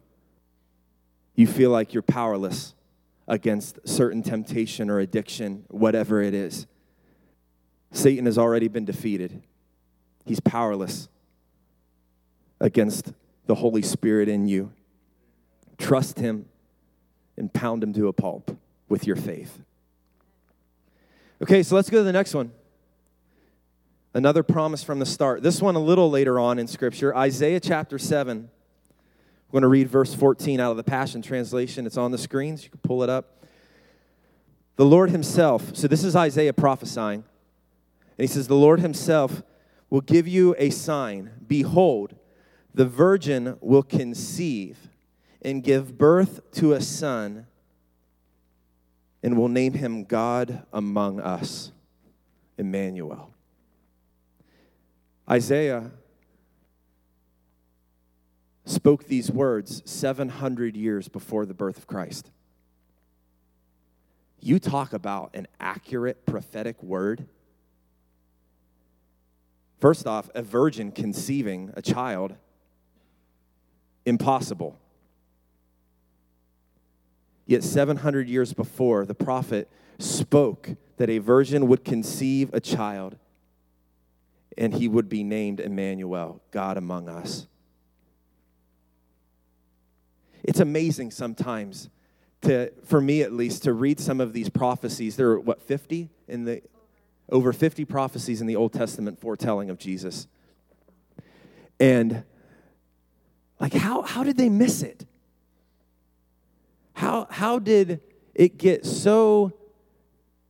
You 1.34 1.48
feel 1.48 1.70
like 1.70 1.92
you're 1.92 2.02
powerless 2.02 2.74
against 3.30 3.78
certain 3.88 4.24
temptation 4.24 4.90
or 4.90 4.98
addiction, 4.98 5.64
whatever 5.68 6.20
it 6.20 6.34
is. 6.34 6.66
Satan 7.92 8.26
has 8.26 8.36
already 8.36 8.66
been 8.66 8.84
defeated. 8.84 9.44
He's 10.26 10.40
powerless 10.40 11.08
against 12.60 13.12
the 13.46 13.54
Holy 13.54 13.82
Spirit 13.82 14.28
in 14.28 14.48
you. 14.48 14.72
Trust 15.78 16.18
Him 16.18 16.46
and 17.36 17.52
pound 17.52 17.84
Him 17.84 17.92
to 17.92 18.08
a 18.08 18.12
pulp 18.12 18.58
with 18.88 19.06
your 19.06 19.16
faith. 19.16 19.60
Okay, 21.40 21.62
so 21.62 21.76
let's 21.76 21.88
go 21.88 21.98
to 21.98 22.04
the 22.04 22.12
next 22.12 22.34
one. 22.34 22.50
Another 24.12 24.42
promise 24.42 24.82
from 24.82 24.98
the 24.98 25.06
start. 25.06 25.44
This 25.44 25.62
one 25.62 25.76
a 25.76 25.80
little 25.80 26.10
later 26.10 26.40
on 26.40 26.58
in 26.58 26.66
Scripture, 26.66 27.16
Isaiah 27.16 27.60
chapter 27.60 27.96
7. 27.96 28.50
I'm 29.50 29.54
going 29.54 29.62
to 29.62 29.68
read 29.68 29.88
verse 29.88 30.14
14 30.14 30.60
out 30.60 30.70
of 30.70 30.76
the 30.76 30.84
Passion 30.84 31.22
Translation. 31.22 31.84
It's 31.84 31.96
on 31.96 32.12
the 32.12 32.18
screens. 32.18 32.62
You 32.62 32.70
can 32.70 32.78
pull 32.84 33.02
it 33.02 33.10
up. 33.10 33.42
The 34.76 34.84
Lord 34.84 35.10
Himself, 35.10 35.74
so 35.74 35.88
this 35.88 36.04
is 36.04 36.14
Isaiah 36.14 36.52
prophesying. 36.52 37.24
And 38.16 38.28
he 38.28 38.28
says, 38.28 38.46
The 38.46 38.54
Lord 38.54 38.78
Himself 38.78 39.42
will 39.90 40.02
give 40.02 40.28
you 40.28 40.54
a 40.56 40.70
sign. 40.70 41.32
Behold, 41.48 42.14
the 42.72 42.86
virgin 42.86 43.56
will 43.60 43.82
conceive 43.82 44.78
and 45.42 45.64
give 45.64 45.98
birth 45.98 46.48
to 46.52 46.72
a 46.72 46.80
son, 46.80 47.48
and 49.20 49.36
will 49.36 49.48
name 49.48 49.72
him 49.72 50.04
God 50.04 50.64
among 50.72 51.18
us, 51.18 51.72
Emmanuel. 52.56 53.34
Isaiah 55.28 55.90
spoke 58.64 59.06
these 59.06 59.30
words 59.30 59.82
700 59.84 60.76
years 60.76 61.08
before 61.08 61.46
the 61.46 61.54
birth 61.54 61.78
of 61.78 61.86
Christ. 61.86 62.30
You 64.40 64.58
talk 64.58 64.92
about 64.92 65.30
an 65.34 65.46
accurate 65.58 66.24
prophetic 66.24 66.82
word. 66.82 67.26
First 69.78 70.06
off, 70.06 70.30
a 70.34 70.42
virgin 70.42 70.92
conceiving 70.92 71.72
a 71.74 71.82
child, 71.82 72.34
impossible. 74.06 74.78
Yet 77.46 77.64
700 77.64 78.28
years 78.28 78.52
before, 78.52 79.04
the 79.04 79.14
prophet 79.14 79.68
spoke 79.98 80.70
that 80.96 81.10
a 81.10 81.18
virgin 81.18 81.66
would 81.68 81.84
conceive 81.84 82.52
a 82.54 82.60
child 82.60 83.16
and 84.56 84.74
he 84.74 84.88
would 84.88 85.08
be 85.08 85.24
named 85.24 85.60
Emmanuel, 85.60 86.40
God 86.50 86.76
among 86.76 87.08
us. 87.08 87.46
It's 90.42 90.60
amazing 90.60 91.10
sometimes 91.10 91.88
to, 92.42 92.72
for 92.84 93.00
me 93.00 93.22
at 93.22 93.32
least, 93.32 93.64
to 93.64 93.72
read 93.72 94.00
some 94.00 94.20
of 94.20 94.32
these 94.32 94.48
prophecies. 94.48 95.16
There 95.16 95.30
are 95.30 95.40
what, 95.40 95.62
50 95.62 96.10
in 96.28 96.44
the 96.44 96.62
over 97.28 97.52
50 97.52 97.84
prophecies 97.84 98.40
in 98.40 98.46
the 98.46 98.56
Old 98.56 98.72
Testament 98.72 99.20
foretelling 99.20 99.70
of 99.70 99.78
Jesus. 99.78 100.26
And 101.78 102.24
like 103.60 103.72
how 103.72 104.02
how 104.02 104.24
did 104.24 104.36
they 104.36 104.48
miss 104.48 104.82
it? 104.82 105.06
How 106.94 107.26
how 107.30 107.58
did 107.58 108.00
it 108.34 108.58
get 108.58 108.84
so 108.84 109.52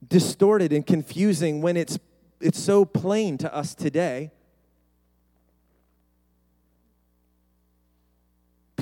distorted 0.06 0.72
and 0.72 0.86
confusing 0.86 1.60
when 1.60 1.76
it's 1.76 1.98
it's 2.40 2.58
so 2.58 2.84
plain 2.84 3.36
to 3.38 3.54
us 3.54 3.74
today. 3.74 4.30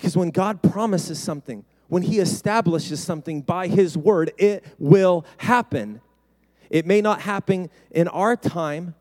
Because 0.08 0.16
when 0.16 0.30
God 0.30 0.62
promises 0.62 1.18
something, 1.18 1.66
when 1.88 2.02
He 2.02 2.18
establishes 2.18 2.98
something 2.98 3.42
by 3.42 3.68
His 3.68 3.94
word, 3.94 4.32
it 4.38 4.64
will 4.78 5.26
happen. 5.36 6.00
It 6.70 6.86
may 6.86 7.02
not 7.02 7.20
happen 7.20 7.68
in 7.90 8.08
our 8.08 8.34
time 8.34 8.94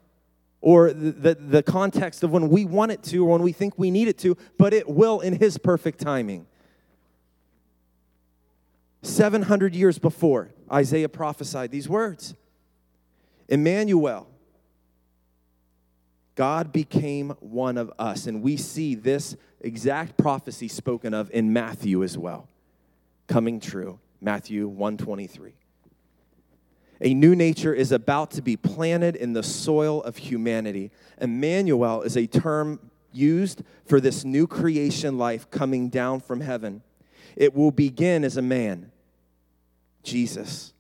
or 0.60 0.92
the, 0.92 1.12
the, 1.12 1.36
the, 1.36 1.64
context 1.64 2.24
of 2.24 2.32
when 2.32 2.50
we 2.50 2.66
want 2.66 2.92
it 2.92 3.04
to 3.04 3.24
or 3.24 3.30
when 3.30 3.42
we 3.42 3.54
think 3.54 3.76
we 3.80 3.90
need 3.90 4.10
it 4.10 4.18
to, 4.18 4.36
but 4.58 4.74
it 4.74 4.90
will 4.90 5.22
in 5.22 5.40
His 5.40 5.58
perfect 5.58 6.02
timing. 6.02 6.46
700 9.02 9.74
years 9.74 10.00
before, 10.00 10.50
Isaiah 10.70 11.08
prophesied 11.08 11.72
these 11.72 11.88
words 11.88 12.36
Emmanuel, 13.48 14.28
God 16.38 16.72
became 16.72 17.32
one 17.40 17.80
of 17.80 17.92
us. 17.98 18.28
And 18.28 18.44
we 18.44 18.58
see 18.58 18.94
this 18.94 19.36
exact 19.60 20.18
prophecy 20.18 20.68
spoken 20.68 21.16
of 21.16 21.32
in 21.32 21.52
Matthew 21.52 22.04
as 22.04 22.16
well, 22.16 22.48
coming 23.28 23.60
true. 23.60 24.00
Matthew 24.22 24.68
123. 24.68 25.54
A 27.02 27.14
new 27.14 27.36
nature 27.36 27.74
is 27.74 27.92
about 27.92 28.32
to 28.32 28.42
be 28.42 28.56
planted 28.56 29.16
in 29.16 29.34
the 29.34 29.44
soil 29.44 30.02
of 30.04 30.18
humanity. 30.18 30.92
Emmanuel 31.20 32.04
is 32.04 32.16
a 32.16 32.28
term 32.28 32.80
used 33.12 33.64
for 33.86 34.00
this 34.00 34.24
new 34.24 34.46
creation 34.48 35.18
life 35.18 35.50
coming 35.50 35.90
down 35.90 36.20
from 36.20 36.42
heaven. 36.42 36.84
It 37.36 37.56
will 37.56 37.72
begin 37.72 38.24
as 38.24 38.38
a 38.38 38.42
man, 38.42 38.92
Jesus, 40.04 40.74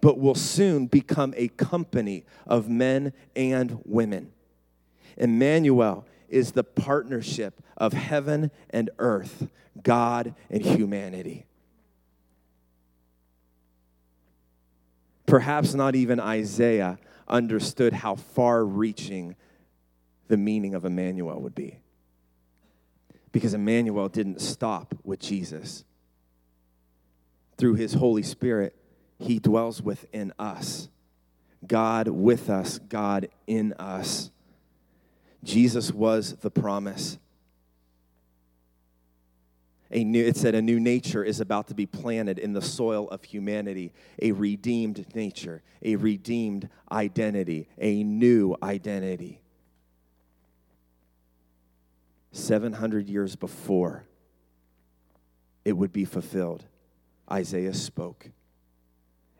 but 0.00 0.18
will 0.18 0.34
soon 0.34 0.86
become 0.86 1.34
a 1.36 1.48
company 1.48 2.24
of 2.46 2.68
men 2.68 3.12
and 3.36 3.80
women. 3.84 4.32
Emmanuel 5.16 6.06
is 6.28 6.52
the 6.52 6.64
partnership 6.64 7.62
of 7.76 7.92
heaven 7.92 8.50
and 8.70 8.90
earth, 8.98 9.48
God 9.82 10.34
and 10.50 10.62
humanity. 10.62 11.46
Perhaps 15.26 15.74
not 15.74 15.94
even 15.94 16.20
Isaiah 16.20 16.98
understood 17.28 17.92
how 17.92 18.16
far 18.16 18.64
reaching 18.64 19.36
the 20.28 20.36
meaning 20.36 20.74
of 20.74 20.84
Emmanuel 20.84 21.40
would 21.40 21.54
be. 21.54 21.78
Because 23.32 23.54
Emmanuel 23.54 24.08
didn't 24.08 24.40
stop 24.40 24.94
with 25.04 25.20
Jesus. 25.20 25.84
Through 27.56 27.74
his 27.74 27.94
Holy 27.94 28.22
Spirit, 28.22 28.76
he 29.18 29.38
dwells 29.38 29.80
within 29.80 30.32
us. 30.38 30.88
God 31.66 32.08
with 32.08 32.50
us, 32.50 32.78
God 32.78 33.28
in 33.46 33.72
us. 33.74 34.30
Jesus 35.44 35.92
was 35.92 36.34
the 36.36 36.50
promise 36.50 37.18
a 39.92 40.04
new, 40.04 40.24
it 40.24 40.36
said 40.36 40.54
a 40.54 40.62
new 40.62 40.80
nature 40.80 41.22
is 41.22 41.40
about 41.40 41.68
to 41.68 41.74
be 41.74 41.84
planted 41.84 42.38
in 42.38 42.54
the 42.54 42.62
soil 42.62 43.08
of 43.10 43.22
humanity, 43.24 43.92
a 44.20 44.32
redeemed 44.32 45.04
nature, 45.14 45.62
a 45.82 45.96
redeemed 45.96 46.68
identity, 46.90 47.68
a 47.78 48.02
new 48.02 48.56
identity. 48.62 49.42
700 52.32 53.08
years 53.10 53.36
before 53.36 54.04
it 55.66 55.72
would 55.72 55.92
be 55.92 56.06
fulfilled, 56.06 56.64
Isaiah 57.30 57.74
spoke. 57.74 58.30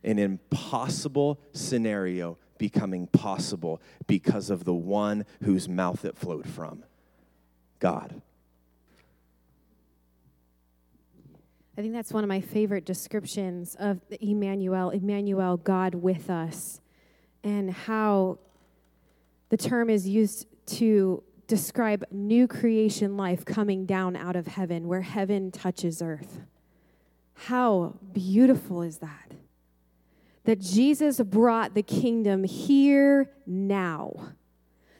An 0.04 0.18
impossible 0.18 1.40
scenario 1.52 2.36
becoming 2.62 3.08
possible 3.08 3.82
because 4.06 4.48
of 4.48 4.62
the 4.62 4.72
one 4.72 5.24
whose 5.42 5.68
mouth 5.68 6.04
it 6.04 6.16
flowed 6.16 6.48
from 6.48 6.84
God. 7.80 8.22
I 11.76 11.80
think 11.80 11.92
that's 11.92 12.12
one 12.12 12.22
of 12.22 12.28
my 12.28 12.40
favorite 12.40 12.84
descriptions 12.84 13.74
of 13.80 14.00
Emmanuel, 14.20 14.90
Emmanuel, 14.90 15.56
God 15.56 15.96
with 15.96 16.30
us, 16.30 16.80
and 17.42 17.72
how 17.72 18.38
the 19.48 19.56
term 19.56 19.90
is 19.90 20.06
used 20.06 20.46
to 20.66 21.24
describe 21.48 22.04
new 22.12 22.46
creation 22.46 23.16
life 23.16 23.44
coming 23.44 23.86
down 23.86 24.14
out 24.14 24.36
of 24.36 24.46
heaven, 24.46 24.86
where 24.86 25.00
heaven 25.00 25.50
touches 25.50 26.00
earth. 26.00 26.42
How 27.34 27.96
beautiful 28.12 28.82
is 28.82 28.98
that? 28.98 29.32
That 30.44 30.60
Jesus 30.60 31.20
brought 31.20 31.74
the 31.74 31.82
kingdom 31.82 32.44
here 32.44 33.30
now 33.46 34.34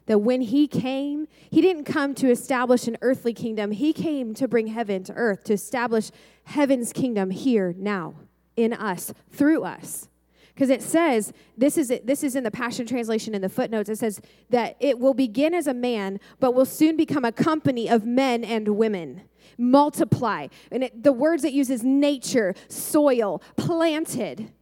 that 0.06 0.18
when 0.18 0.40
he 0.40 0.66
came, 0.66 1.28
he 1.50 1.61
didn't 1.61 1.85
come 1.85 2.14
to 2.16 2.31
establish 2.31 2.87
an 2.87 2.96
earthly 3.02 3.33
kingdom. 3.33 3.70
He 3.70 3.92
came 3.92 4.35
to 4.35 4.48
bring 4.48 4.68
heaven 4.68 5.05
to 5.05 5.14
earth, 5.14 5.44
to 5.44 5.52
establish 5.52 6.11
heaven's 6.44 6.92
kingdom 6.92 7.31
here, 7.31 7.74
now, 7.78 8.14
in 8.57 8.72
us, 8.72 9.12
through 9.31 9.62
us. 9.62 10.09
Because 10.55 10.68
it 10.68 10.83
says, 10.83 11.33
this 11.57 11.78
is, 11.78 11.92
this 12.05 12.22
is 12.22 12.37
in 12.37 12.44
the 12.44 12.50
Passion 12.50 12.87
Translation 12.87 13.35
in 13.35 13.40
the 13.40 13.48
footnotes, 13.48 13.88
it 13.88 13.96
says 13.96 14.20
that 14.50 14.76
it 14.81 14.98
will 14.98 15.14
begin 15.14 15.55
as 15.55 15.66
a 15.66 15.72
man, 15.72 16.20
but 16.40 16.52
will 16.52 16.66
soon 16.66 16.96
become 16.96 17.24
a 17.24 17.33
company 17.33 17.88
of 17.88 18.05
men 18.05 18.44
and 18.44 18.68
women. 18.68 19.22
Multiply. 19.57 20.48
And 20.70 20.85
it, 20.85 21.02
the 21.02 21.12
words 21.12 21.44
it 21.44 21.52
uses 21.52 21.83
nature, 21.83 22.55
soil, 22.68 23.40
planted 23.57 24.52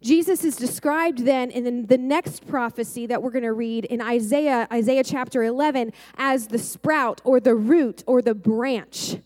Jesus 0.00 0.44
is 0.44 0.56
described 0.56 1.24
then 1.24 1.50
in 1.50 1.86
the 1.86 1.98
next 1.98 2.46
prophecy 2.46 3.06
that 3.06 3.22
we're 3.22 3.30
going 3.30 3.42
to 3.42 3.52
read 3.52 3.84
in 3.86 4.00
Isaiah, 4.00 4.68
Isaiah 4.72 5.04
chapter 5.04 5.42
11, 5.42 5.92
as 6.16 6.48
the 6.48 6.58
sprout 6.58 7.20
or 7.24 7.40
the 7.40 7.54
root 7.54 8.04
or 8.06 8.22
the 8.22 8.34
branch. 8.34 9.16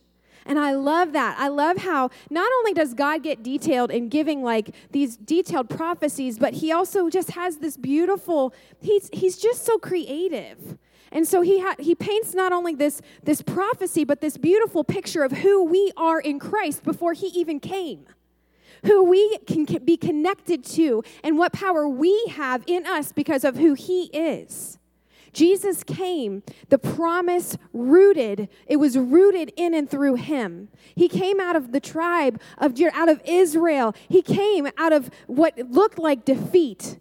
And 0.44 0.58
I 0.58 0.72
love 0.72 1.12
that. 1.12 1.36
I 1.38 1.48
love 1.48 1.78
how 1.78 2.10
not 2.30 2.50
only 2.58 2.72
does 2.72 2.94
God 2.94 3.22
get 3.22 3.42
detailed 3.42 3.90
in 3.90 4.08
giving 4.08 4.42
like 4.42 4.74
these 4.90 5.16
detailed 5.16 5.70
prophecies, 5.70 6.38
but 6.38 6.54
he 6.54 6.72
also 6.72 7.08
just 7.08 7.32
has 7.32 7.58
this 7.58 7.76
beautiful, 7.76 8.52
he's, 8.80 9.08
he's 9.12 9.38
just 9.38 9.64
so 9.64 9.78
creative. 9.78 10.78
And 11.12 11.28
so 11.28 11.42
he, 11.42 11.60
ha- 11.60 11.76
he 11.78 11.94
paints 11.94 12.34
not 12.34 12.52
only 12.52 12.74
this, 12.74 13.02
this 13.22 13.42
prophecy, 13.42 14.02
but 14.04 14.20
this 14.20 14.36
beautiful 14.36 14.82
picture 14.82 15.22
of 15.22 15.32
who 15.32 15.62
we 15.62 15.92
are 15.96 16.18
in 16.18 16.38
Christ 16.38 16.82
before 16.82 17.12
he 17.12 17.26
even 17.28 17.60
came 17.60 18.06
who 18.84 19.04
we 19.04 19.38
can 19.46 19.64
be 19.84 19.96
connected 19.96 20.64
to, 20.64 21.02
and 21.22 21.38
what 21.38 21.52
power 21.52 21.88
we 21.88 22.26
have 22.30 22.64
in 22.66 22.86
us 22.86 23.12
because 23.12 23.44
of 23.44 23.56
who 23.56 23.74
He 23.74 24.04
is. 24.06 24.78
Jesus 25.32 25.82
came, 25.82 26.42
the 26.68 26.78
promise 26.78 27.56
rooted, 27.72 28.48
it 28.66 28.76
was 28.76 28.98
rooted 28.98 29.52
in 29.56 29.72
and 29.72 29.90
through 29.90 30.16
him. 30.16 30.68
He 30.94 31.08
came 31.08 31.40
out 31.40 31.56
of 31.56 31.72
the 31.72 31.80
tribe 31.80 32.40
of 32.58 32.78
out 32.92 33.08
of 33.08 33.20
Israel. 33.24 33.94
He 34.08 34.20
came 34.20 34.68
out 34.76 34.92
of 34.92 35.10
what 35.26 35.56
looked 35.70 35.98
like 35.98 36.24
defeat. 36.24 36.98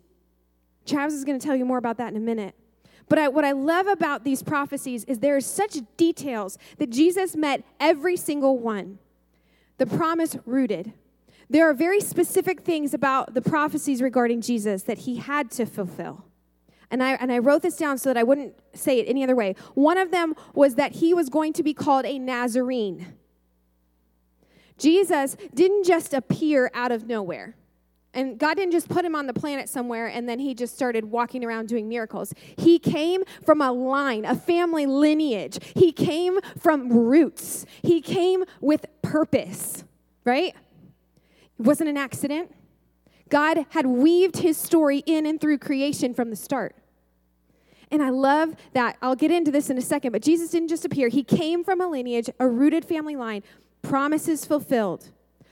Travis 0.86 1.14
is 1.14 1.26
going 1.26 1.40
to 1.40 1.46
tell 1.46 1.56
you 1.56 1.66
more 1.66 1.78
about 1.78 1.98
that 1.98 2.10
in 2.10 2.16
a 2.16 2.22
minute. 2.22 2.56
But 3.10 3.20
I, 3.20 3.28
what 3.28 3.44
I 3.44 3.52
love 3.52 3.88
about 3.88 4.24
these 4.24 4.42
prophecies 4.42 5.04
is 5.04 5.20
there 5.20 5.36
are 5.36 5.42
such 5.42 5.80
details 5.98 6.58
that 6.78 6.90
Jesus 6.90 7.36
met 7.36 7.64
every 7.80 8.16
single 8.16 8.58
one. 8.58 9.00
The 9.78 9.86
promise 9.86 10.38
rooted, 10.46 10.94
there 11.52 11.70
are 11.70 11.74
very 11.74 12.00
specific 12.00 12.62
things 12.62 12.94
about 12.94 13.34
the 13.34 13.42
prophecies 13.42 14.02
regarding 14.02 14.40
Jesus 14.40 14.84
that 14.84 15.00
he 15.00 15.18
had 15.18 15.52
to 15.52 15.66
fulfill. 15.66 16.24
And 16.90 17.04
I, 17.04 17.16
and 17.16 17.30
I 17.30 17.40
wrote 17.40 17.62
this 17.62 17.76
down 17.76 17.98
so 17.98 18.10
that 18.10 18.18
I 18.18 18.24
wouldn't 18.24 18.56
say 18.74 19.00
it 19.00 19.08
any 19.08 19.22
other 19.22 19.36
way. 19.36 19.56
One 19.74 19.98
of 19.98 20.12
them 20.12 20.34
was 20.54 20.76
that 20.76 20.94
he 20.94 21.14
was 21.14 21.28
going 21.28 21.52
to 21.54 21.64
be 21.64 21.74
called 21.74 22.06
a 22.06 22.18
Nazarene. 22.18 23.18
Jesus 24.78 25.36
didn't 25.54 25.86
just 25.86 26.14
appear 26.14 26.72
out 26.74 26.94
of 26.94 27.06
nowhere. 27.06 27.56
And 28.14 28.40
God 28.40 28.56
didn't 28.56 28.72
just 28.72 28.88
put 28.88 29.04
him 29.04 29.14
on 29.14 29.28
the 29.28 29.34
planet 29.34 29.68
somewhere 29.68 30.08
and 30.08 30.28
then 30.28 30.40
he 30.40 30.54
just 30.54 30.74
started 30.74 31.06
walking 31.06 31.44
around 31.44 31.68
doing 31.68 31.90
miracles. 31.90 32.34
He 32.58 32.80
came 32.80 33.24
from 33.46 33.62
a 33.62 33.74
line, 33.74 34.24
a 34.24 34.36
family 34.36 34.86
lineage. 34.86 35.60
He 35.76 35.92
came 35.92 36.40
from 36.58 36.90
roots. 36.92 37.66
He 37.82 38.02
came 38.02 38.46
with 38.62 38.86
purpose, 39.02 39.84
right? 40.24 40.56
It 41.62 41.68
wasn't 41.68 41.92
an 41.92 41.98
accident. 41.98 42.52
God 43.30 43.68
had 43.70 43.86
weaved 43.86 44.38
his 44.38 44.58
story 44.58 45.04
in 45.06 45.28
and 45.28 45.40
through 45.40 45.60
creation 45.60 46.12
from 46.12 46.32
the 46.32 46.36
start. 46.36 46.76
And 47.92 48.02
I 48.02 48.10
love 48.10 48.56
that. 48.74 48.98
I'll 49.00 49.16
get 49.16 49.30
into 49.30 49.52
this 49.52 49.70
in 49.70 49.78
a 49.78 49.82
second, 49.82 50.12
but 50.12 50.24
Jesus 50.24 50.50
didn't 50.50 50.70
just 50.70 50.86
appear. 50.86 51.08
He 51.08 51.24
came 51.24 51.64
from 51.64 51.80
a 51.80 51.86
lineage, 51.86 52.32
a 52.40 52.48
rooted 52.48 52.84
family 52.84 53.16
line, 53.16 53.44
promises 53.84 54.44
fulfilled. 54.44 55.12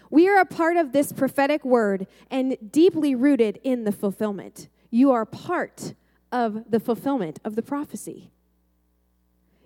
We 0.09 0.27
are 0.27 0.39
a 0.39 0.45
part 0.45 0.77
of 0.77 0.93
this 0.93 1.11
prophetic 1.11 1.63
word 1.63 2.07
and 2.31 2.57
deeply 2.71 3.13
rooted 3.13 3.59
in 3.63 3.83
the 3.83 3.91
fulfillment. 3.91 4.67
You 4.89 5.11
are 5.11 5.27
part 5.27 5.93
of 6.31 6.71
the 6.71 6.79
fulfillment 6.79 7.39
of 7.45 7.55
the 7.55 7.61
prophecy. 7.61 8.31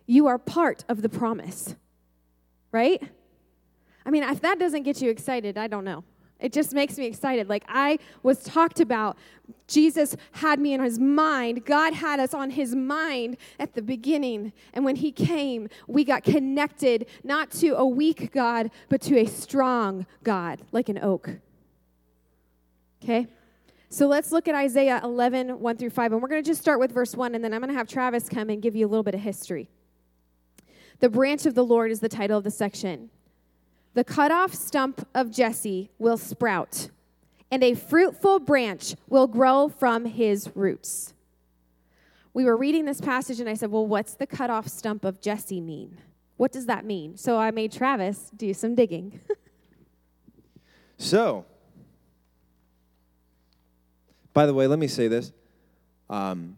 You 0.07 0.27
are 0.27 0.37
part 0.37 0.83
of 0.89 1.03
the 1.03 1.09
promise, 1.09 1.77
right? 2.73 3.01
I 4.05 4.09
mean, 4.09 4.23
if 4.23 4.41
that 4.41 4.59
doesn't 4.59 4.83
get 4.83 5.01
you 5.01 5.09
excited, 5.09 5.57
I 5.57 5.67
don't 5.67 5.85
know. 5.85 6.03
It 6.43 6.51
just 6.51 6.73
makes 6.73 6.97
me 6.97 7.05
excited. 7.05 7.47
Like 7.47 7.63
I 7.69 7.97
was 8.21 8.43
talked 8.43 8.81
about, 8.81 9.17
Jesus 9.65 10.17
had 10.33 10.59
me 10.59 10.73
in 10.73 10.83
his 10.83 10.99
mind. 10.99 11.63
God 11.65 11.93
had 11.93 12.19
us 12.19 12.33
on 12.33 12.49
his 12.49 12.75
mind 12.75 13.37
at 13.59 13.73
the 13.73 13.81
beginning. 13.81 14.51
And 14.73 14.83
when 14.83 14.97
he 14.97 15.13
came, 15.13 15.69
we 15.87 16.03
got 16.03 16.23
connected 16.23 17.07
not 17.23 17.49
to 17.51 17.77
a 17.77 17.85
weak 17.85 18.33
God, 18.33 18.71
but 18.89 18.99
to 19.03 19.17
a 19.19 19.25
strong 19.25 20.05
God, 20.21 20.59
like 20.73 20.89
an 20.89 20.99
oak. 20.99 21.29
Okay? 23.01 23.27
So 23.87 24.07
let's 24.07 24.33
look 24.33 24.49
at 24.49 24.55
Isaiah 24.55 24.99
11, 25.01 25.61
1 25.61 25.77
through 25.77 25.91
5. 25.91 26.11
And 26.11 26.21
we're 26.21 26.27
going 26.27 26.43
to 26.43 26.47
just 26.47 26.59
start 26.59 26.79
with 26.79 26.91
verse 26.91 27.15
1, 27.15 27.35
and 27.35 27.43
then 27.43 27.53
I'm 27.53 27.61
going 27.61 27.71
to 27.71 27.77
have 27.77 27.87
Travis 27.87 28.27
come 28.27 28.49
and 28.49 28.61
give 28.61 28.75
you 28.75 28.85
a 28.85 28.89
little 28.89 29.03
bit 29.03 29.15
of 29.15 29.21
history. 29.21 29.69
The 30.99 31.09
branch 31.09 31.45
of 31.45 31.55
the 31.55 31.63
Lord 31.63 31.89
is 31.89 32.01
the 32.01 32.09
title 32.09 32.37
of 32.37 32.43
the 32.43 32.51
section. 32.51 33.11
The 33.93 34.03
cut 34.03 34.31
off 34.31 34.53
stump 34.53 35.07
of 35.13 35.31
Jesse 35.31 35.91
will 35.99 36.17
sprout, 36.17 36.89
and 37.51 37.63
a 37.63 37.75
fruitful 37.75 38.39
branch 38.39 38.95
will 39.07 39.27
grow 39.27 39.69
from 39.69 40.05
his 40.05 40.49
roots. 40.55 41.13
We 42.33 42.45
were 42.45 42.57
reading 42.57 42.85
this 42.85 42.99
passage, 42.99 43.39
and 43.39 43.47
I 43.47 43.53
said, 43.53 43.69
Well, 43.69 43.85
what's 43.85 44.15
the 44.15 44.25
cut 44.25 44.49
off 44.49 44.67
stump 44.67 45.05
of 45.05 45.21
Jesse 45.21 45.61
mean? 45.61 45.99
What 46.37 46.51
does 46.51 46.65
that 46.65 46.83
mean? 46.85 47.17
So 47.17 47.37
I 47.37 47.51
made 47.51 47.71
Travis 47.71 48.31
do 48.35 48.53
some 48.55 48.73
digging. 48.73 49.19
so, 50.97 51.45
by 54.33 54.47
the 54.47 54.53
way, 54.53 54.65
let 54.65 54.79
me 54.79 54.87
say 54.87 55.07
this. 55.07 55.31
Um, 56.09 56.57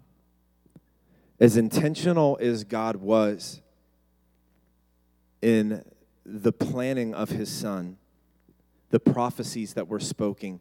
as 1.39 1.57
intentional 1.57 2.37
as 2.39 2.63
God 2.63 2.95
was 2.95 3.61
in 5.41 5.83
the 6.25 6.51
planning 6.51 7.13
of 7.13 7.29
his 7.29 7.49
son, 7.49 7.97
the 8.89 8.99
prophecies 8.99 9.73
that 9.73 9.87
were 9.87 9.99
spoken, 9.99 10.59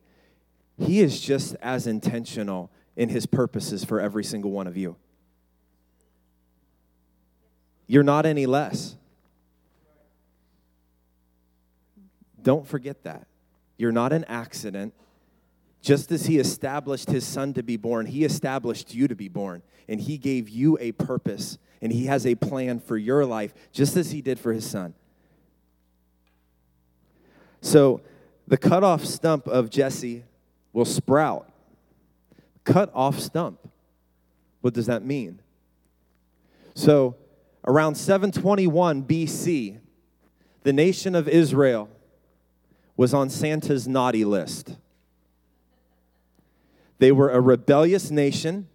he 0.79 1.00
is 1.00 1.20
just 1.20 1.57
as 1.62 1.87
intentional 1.87 2.70
in 2.96 3.09
his 3.09 3.27
purposes 3.27 3.85
for 3.85 4.00
every 4.00 4.24
single 4.24 4.50
one 4.50 4.66
of 4.66 4.77
you. 4.77 4.96
You're 7.87 8.03
not 8.03 8.27
any 8.27 8.46
less. 8.46 8.96
Don't 12.42 12.66
forget 12.66 13.05
that. 13.05 13.27
You're 13.77 13.92
not 13.92 14.12
an 14.12 14.24
accident. 14.24 14.94
Just 15.81 16.11
as 16.12 16.27
he 16.27 16.38
established 16.38 17.11
his 17.11 17.27
son 17.27 17.53
to 17.55 17.62
be 17.62 17.77
born, 17.77 18.07
he 18.07 18.24
established 18.24 18.94
you 18.94 19.09
to 19.09 19.14
be 19.14 19.29
born. 19.29 19.62
And 19.88 20.00
he 20.00 20.16
gave 20.18 20.48
you 20.48 20.79
a 20.81 20.92
purpose. 20.92 21.59
And 21.83 21.92
he 21.92 22.07
has 22.07 22.27
a 22.27 22.35
plan 22.35 22.81
for 22.81 22.96
your 22.96 23.24
life, 23.24 23.53
just 23.72 23.96
as 23.96 24.11
he 24.12 24.22
did 24.22 24.38
for 24.38 24.53
his 24.53 24.68
son. 24.68 24.94
So 27.64 28.03
the 28.46 28.59
cut 28.59 28.85
off 28.85 29.07
stump 29.07 29.48
of 29.48 29.70
Jesse 29.70 30.22
will 30.74 30.85
sprout. 30.85 31.50
Cut 32.62 32.90
off 32.94 33.18
stump. 33.18 33.59
What 34.61 34.74
does 34.74 34.85
that 34.85 35.03
mean? 35.03 35.40
So 36.74 37.16
around 37.66 37.94
721 37.94 39.05
BC, 39.05 39.79
the 40.62 40.72
nation 40.74 41.14
of 41.14 41.27
Israel 41.27 41.88
was 42.98 43.14
on 43.14 43.31
Santa's 43.31 43.88
naughty 43.88 44.27
list. 44.27 44.77
They 46.98 47.12
were 47.12 47.31
a 47.31 47.40
rebellious 47.40 48.11
nation, 48.11 48.68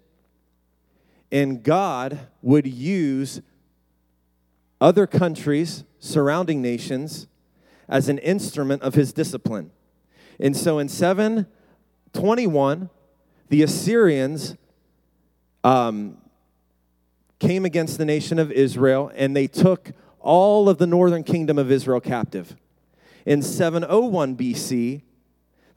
and 1.32 1.62
God 1.62 2.20
would 2.42 2.66
use 2.66 3.42
other 4.82 5.06
countries, 5.06 5.84
surrounding 6.00 6.60
nations, 6.60 7.28
as 7.90 8.08
an 8.08 8.20
instrument 8.20 8.84
of 8.84 8.94
his 8.94 9.12
discipline. 9.12 9.72
And 10.40 10.56
so 10.56 10.80
in 10.80 10.88
721, 10.88 12.90
the 13.50 13.64
Assyrians 13.64 14.56
um, 15.64 16.18
came 17.40 17.66
against 17.66 17.98
the 17.98 18.06
nation 18.06 18.40
of 18.40 18.52
Israel 18.52 19.12
and 19.16 19.36
they 19.36 19.48
took 19.48 19.92
all 20.20 20.70
of 20.70 20.78
the 20.78 20.88
northern 20.88 21.24
kingdom 21.24 21.58
of 21.58 21.72
Israel 21.72 22.00
captive. 22.00 22.56
In 23.26 23.42
701 23.42 24.38
BC, 24.38 25.02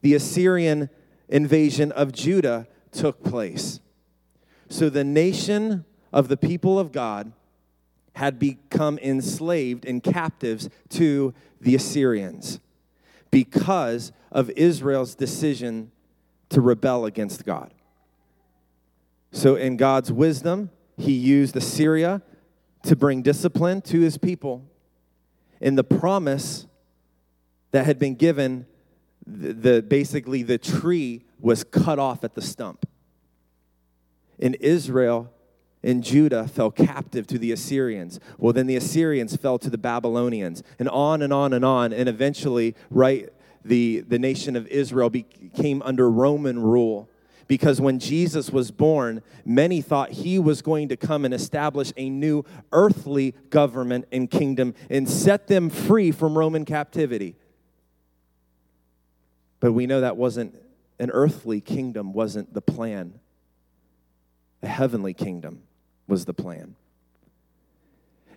the 0.01 0.13
Assyrian 0.13 0.89
invasion 1.27 1.91
of 1.91 2.11
Judah 2.11 2.67
took 2.91 3.23
place. 3.23 3.79
So 4.69 4.89
the 4.89 5.03
nation 5.03 5.85
of 6.11 6.27
the 6.27 6.37
people 6.37 6.77
of 6.77 6.91
God 6.91 7.31
had 8.13 8.39
become 8.39 8.97
enslaved 8.99 9.85
and 9.85 10.03
captives 10.03 10.69
to 10.89 11.33
the 11.59 11.75
Assyrians 11.75 12.59
because 13.31 14.11
of 14.31 14.49
Israel's 14.51 15.15
decision 15.15 15.91
to 16.49 16.61
rebel 16.61 17.05
against 17.05 17.45
God. 17.45 17.73
So, 19.31 19.55
in 19.55 19.77
God's 19.77 20.11
wisdom, 20.11 20.69
he 20.95 21.13
used 21.13 21.55
Assyria 21.55 22.21
to 22.83 22.95
bring 22.95 23.23
discipline 23.23 23.81
to 23.81 24.01
his 24.01 24.17
people. 24.17 24.63
In 25.59 25.75
the 25.75 25.83
promise 25.83 26.67
that 27.71 27.85
had 27.85 27.97
been 27.97 28.13
given, 28.13 28.67
the, 29.25 29.53
the 29.53 29.81
basically 29.81 30.43
the 30.43 30.59
tree 30.59 31.23
was 31.39 31.63
cut 31.63 31.97
off 31.97 32.23
at 32.23 32.35
the 32.35 32.41
stump. 32.41 32.85
In 34.37 34.53
Israel 34.55 35.31
and 35.83 36.03
Judah 36.03 36.47
fell 36.47 36.71
captive 36.71 37.27
to 37.27 37.37
the 37.37 37.51
Assyrians. 37.51 38.19
Well, 38.37 38.53
then 38.53 38.67
the 38.67 38.77
Assyrians 38.77 39.35
fell 39.35 39.59
to 39.59 39.69
the 39.69 39.77
Babylonians, 39.77 40.63
and 40.79 40.87
on 40.89 41.21
and 41.21 41.33
on 41.33 41.53
and 41.53 41.65
on. 41.65 41.91
And 41.91 42.07
eventually, 42.07 42.75
right, 42.89 43.29
the, 43.65 43.99
the 44.01 44.17
nation 44.17 44.55
of 44.55 44.65
Israel 44.67 45.09
became 45.09 45.81
under 45.83 46.09
Roman 46.09 46.59
rule. 46.61 47.09
Because 47.47 47.81
when 47.81 47.99
Jesus 47.99 48.51
was 48.51 48.71
born, 48.71 49.21
many 49.43 49.81
thought 49.81 50.11
he 50.11 50.39
was 50.39 50.61
going 50.61 50.87
to 50.89 50.95
come 50.95 51.25
and 51.25 51.33
establish 51.33 51.91
a 51.97 52.09
new 52.09 52.45
earthly 52.71 53.35
government 53.49 54.05
and 54.13 54.31
kingdom 54.31 54.73
and 54.89 55.09
set 55.09 55.47
them 55.47 55.69
free 55.69 56.11
from 56.11 56.37
Roman 56.37 56.63
captivity. 56.63 57.35
But 59.59 59.73
we 59.73 59.87
know 59.87 60.01
that 60.01 60.15
wasn't 60.15 60.55
an 60.99 61.09
earthly 61.11 61.59
kingdom, 61.59 62.13
wasn't 62.13 62.53
the 62.53 62.61
plan. 62.61 63.19
A 64.61 64.67
heavenly 64.67 65.13
kingdom 65.13 65.63
was 66.13 66.25
the 66.25 66.33
plan. 66.33 66.75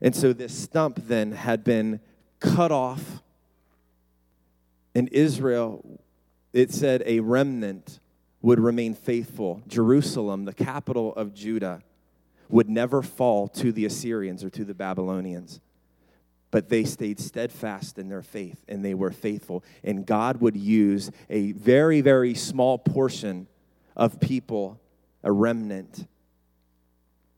And 0.00 0.16
so 0.16 0.32
this 0.32 0.56
stump 0.56 0.98
then 1.08 1.32
had 1.32 1.62
been 1.62 2.00
cut 2.40 2.72
off. 2.72 3.22
And 4.94 5.10
Israel, 5.10 6.00
it 6.54 6.72
said 6.72 7.02
a 7.04 7.20
remnant 7.20 8.00
would 8.40 8.58
remain 8.58 8.94
faithful. 8.94 9.60
Jerusalem, 9.68 10.46
the 10.46 10.54
capital 10.54 11.12
of 11.16 11.34
Judah, 11.34 11.82
would 12.48 12.70
never 12.70 13.02
fall 13.02 13.46
to 13.48 13.72
the 13.72 13.84
Assyrians 13.84 14.42
or 14.42 14.48
to 14.48 14.64
the 14.64 14.72
Babylonians 14.74 15.60
but 16.52 16.70
they 16.70 16.84
stayed 16.84 17.20
steadfast 17.20 17.98
in 17.98 18.08
their 18.08 18.22
faith 18.22 18.64
and 18.66 18.82
they 18.82 18.94
were 18.94 19.10
faithful. 19.10 19.62
And 19.84 20.06
God 20.06 20.40
would 20.40 20.56
use 20.56 21.10
a 21.28 21.52
very, 21.52 22.00
very 22.00 22.34
small 22.34 22.78
portion 22.78 23.46
of 23.94 24.20
people, 24.20 24.80
a 25.22 25.30
remnant, 25.30 26.06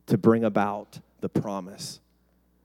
to 0.09 0.19
bring 0.19 0.45
about 0.45 1.01
the 1.21 1.29
promise 1.29 2.01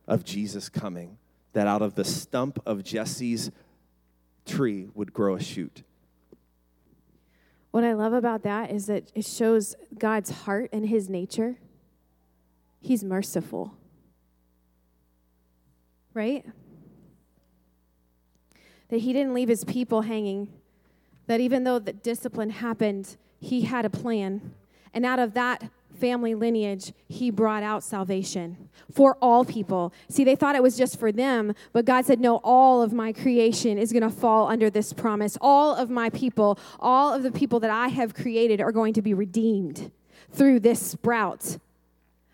of 0.08 0.26
Jesus 0.26 0.68
coming, 0.68 1.18
that 1.54 1.68
out 1.68 1.82
of 1.82 1.96
the 1.96 2.04
stump 2.04 2.60
of 2.66 2.84
Jesse's 2.84 3.52
tree 4.46 4.90
would 4.94 5.14
grow 5.14 5.36
a 5.36 5.40
shoot. 5.42 5.84
What 7.72 7.84
I 7.84 7.94
love 7.94 8.14
about 8.14 8.44
that 8.44 8.72
is 8.72 8.88
that 8.88 9.12
it 9.16 9.26
shows 9.26 9.76
God's 9.98 10.32
heart 10.32 10.70
and 10.74 10.90
his 10.90 11.08
nature. 11.10 11.58
He's 12.82 13.04
merciful 13.04 13.78
right? 16.14 16.46
That 18.90 18.98
he 19.00 19.14
didn't 19.14 19.34
leave 19.34 19.50
his 19.50 19.64
people 19.64 20.02
hanging, 20.02 20.50
that 21.28 21.40
even 21.40 21.64
though 21.64 21.80
the 21.80 21.94
discipline 21.94 22.52
happened, 22.52 23.18
he 23.40 23.62
had 23.62 23.86
a 23.86 23.90
plan. 23.90 24.54
And 24.94 25.06
out 25.06 25.20
of 25.20 25.34
that 25.34 25.70
family 25.94 26.36
lineage, 26.36 26.94
he 27.08 27.30
brought 27.30 27.64
out 27.64 27.84
salvation 27.84 28.70
for 28.92 29.18
all 29.22 29.46
people. 29.46 29.94
See, 30.10 30.24
they 30.24 30.36
thought 30.36 30.56
it 30.56 30.64
was 30.64 30.78
just 30.78 31.00
for 31.00 31.12
them, 31.12 31.54
but 31.72 31.86
God 31.86 32.06
said, 32.06 32.20
No, 32.20 32.38
all 32.44 32.82
of 32.82 32.94
my 32.94 33.14
creation 33.14 33.78
is 33.78 33.92
going 33.92 34.04
to 34.04 34.10
fall 34.10 34.48
under 34.48 34.70
this 34.70 34.94
promise. 34.94 35.38
All 35.42 35.76
of 35.76 35.90
my 35.90 36.10
people, 36.10 36.60
all 36.80 37.14
of 37.14 37.24
the 37.24 37.32
people 37.32 37.60
that 37.62 37.72
I 37.72 37.88
have 37.90 38.14
created 38.14 38.62
are 38.62 38.72
going 38.72 38.94
to 38.94 39.02
be 39.02 39.14
redeemed 39.14 39.92
through 40.32 40.60
this 40.60 40.82
sprout 40.82 41.58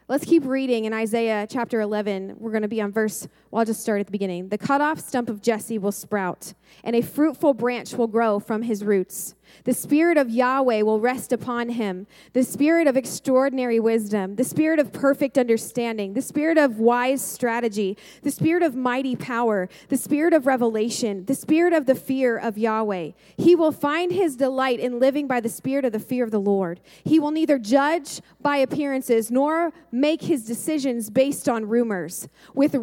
Let's 0.09 0.25
keep 0.25 0.43
reading 0.43 0.85
in 0.85 0.93
Isaiah 0.93 1.45
chapter 1.47 1.81
11. 1.81 2.37
We're 2.39 2.49
going 2.49 2.63
to 2.63 2.67
be 2.67 2.81
on 2.81 2.91
verse, 2.91 3.27
well, 3.51 3.61
I'll 3.61 3.65
just 3.65 3.81
start 3.81 3.99
at 3.99 4.05
the 4.05 4.11
beginning. 4.11 4.49
The 4.49 4.57
cut 4.57 4.79
off 4.79 4.99
stump 4.99 5.29
of 5.29 5.41
Jesse 5.41 5.79
will 5.79 5.91
sprout, 5.91 6.53
and 6.83 6.95
a 6.95 7.01
fruitful 7.01 7.55
branch 7.55 7.93
will 7.93 8.07
grow 8.07 8.39
from 8.39 8.61
his 8.61 8.83
roots. 8.83 9.35
The 9.63 9.73
Spirit 9.73 10.17
of 10.17 10.29
Yahweh 10.29 10.81
will 10.83 10.99
rest 10.99 11.33
upon 11.33 11.69
him 11.69 12.05
the 12.33 12.43
Spirit 12.43 12.87
of 12.87 12.95
extraordinary 12.95 13.79
wisdom, 13.79 14.35
the 14.35 14.43
Spirit 14.43 14.79
of 14.79 14.93
perfect 14.93 15.37
understanding, 15.37 16.13
the 16.13 16.21
Spirit 16.21 16.59
of 16.59 16.79
wise 16.79 17.23
strategy, 17.23 17.97
the 18.21 18.29
Spirit 18.29 18.61
of 18.61 18.75
mighty 18.75 19.15
power, 19.15 19.67
the 19.87 19.97
Spirit 19.97 20.33
of 20.33 20.45
revelation, 20.45 21.25
the 21.25 21.33
Spirit 21.33 21.73
of 21.73 21.87
the 21.87 21.95
fear 21.95 22.37
of 22.37 22.57
Yahweh. 22.57 23.11
He 23.37 23.55
will 23.55 23.71
find 23.71 24.11
his 24.11 24.35
delight 24.35 24.79
in 24.79 24.99
living 24.99 25.27
by 25.27 25.39
the 25.39 25.49
Spirit 25.49 25.85
of 25.85 25.93
the 25.93 25.99
fear 25.99 26.23
of 26.23 26.31
the 26.31 26.39
Lord. 26.39 26.79
He 27.03 27.19
will 27.19 27.31
neither 27.31 27.57
judge 27.57 28.21
by 28.41 28.57
appearances 28.57 29.31
nor 29.31 29.73
make 29.91 30.21
his 30.21 30.45
decisions 30.45 31.09
based 31.09 31.49
on 31.49 31.67
rumors. 31.67 32.27
With 32.53 32.75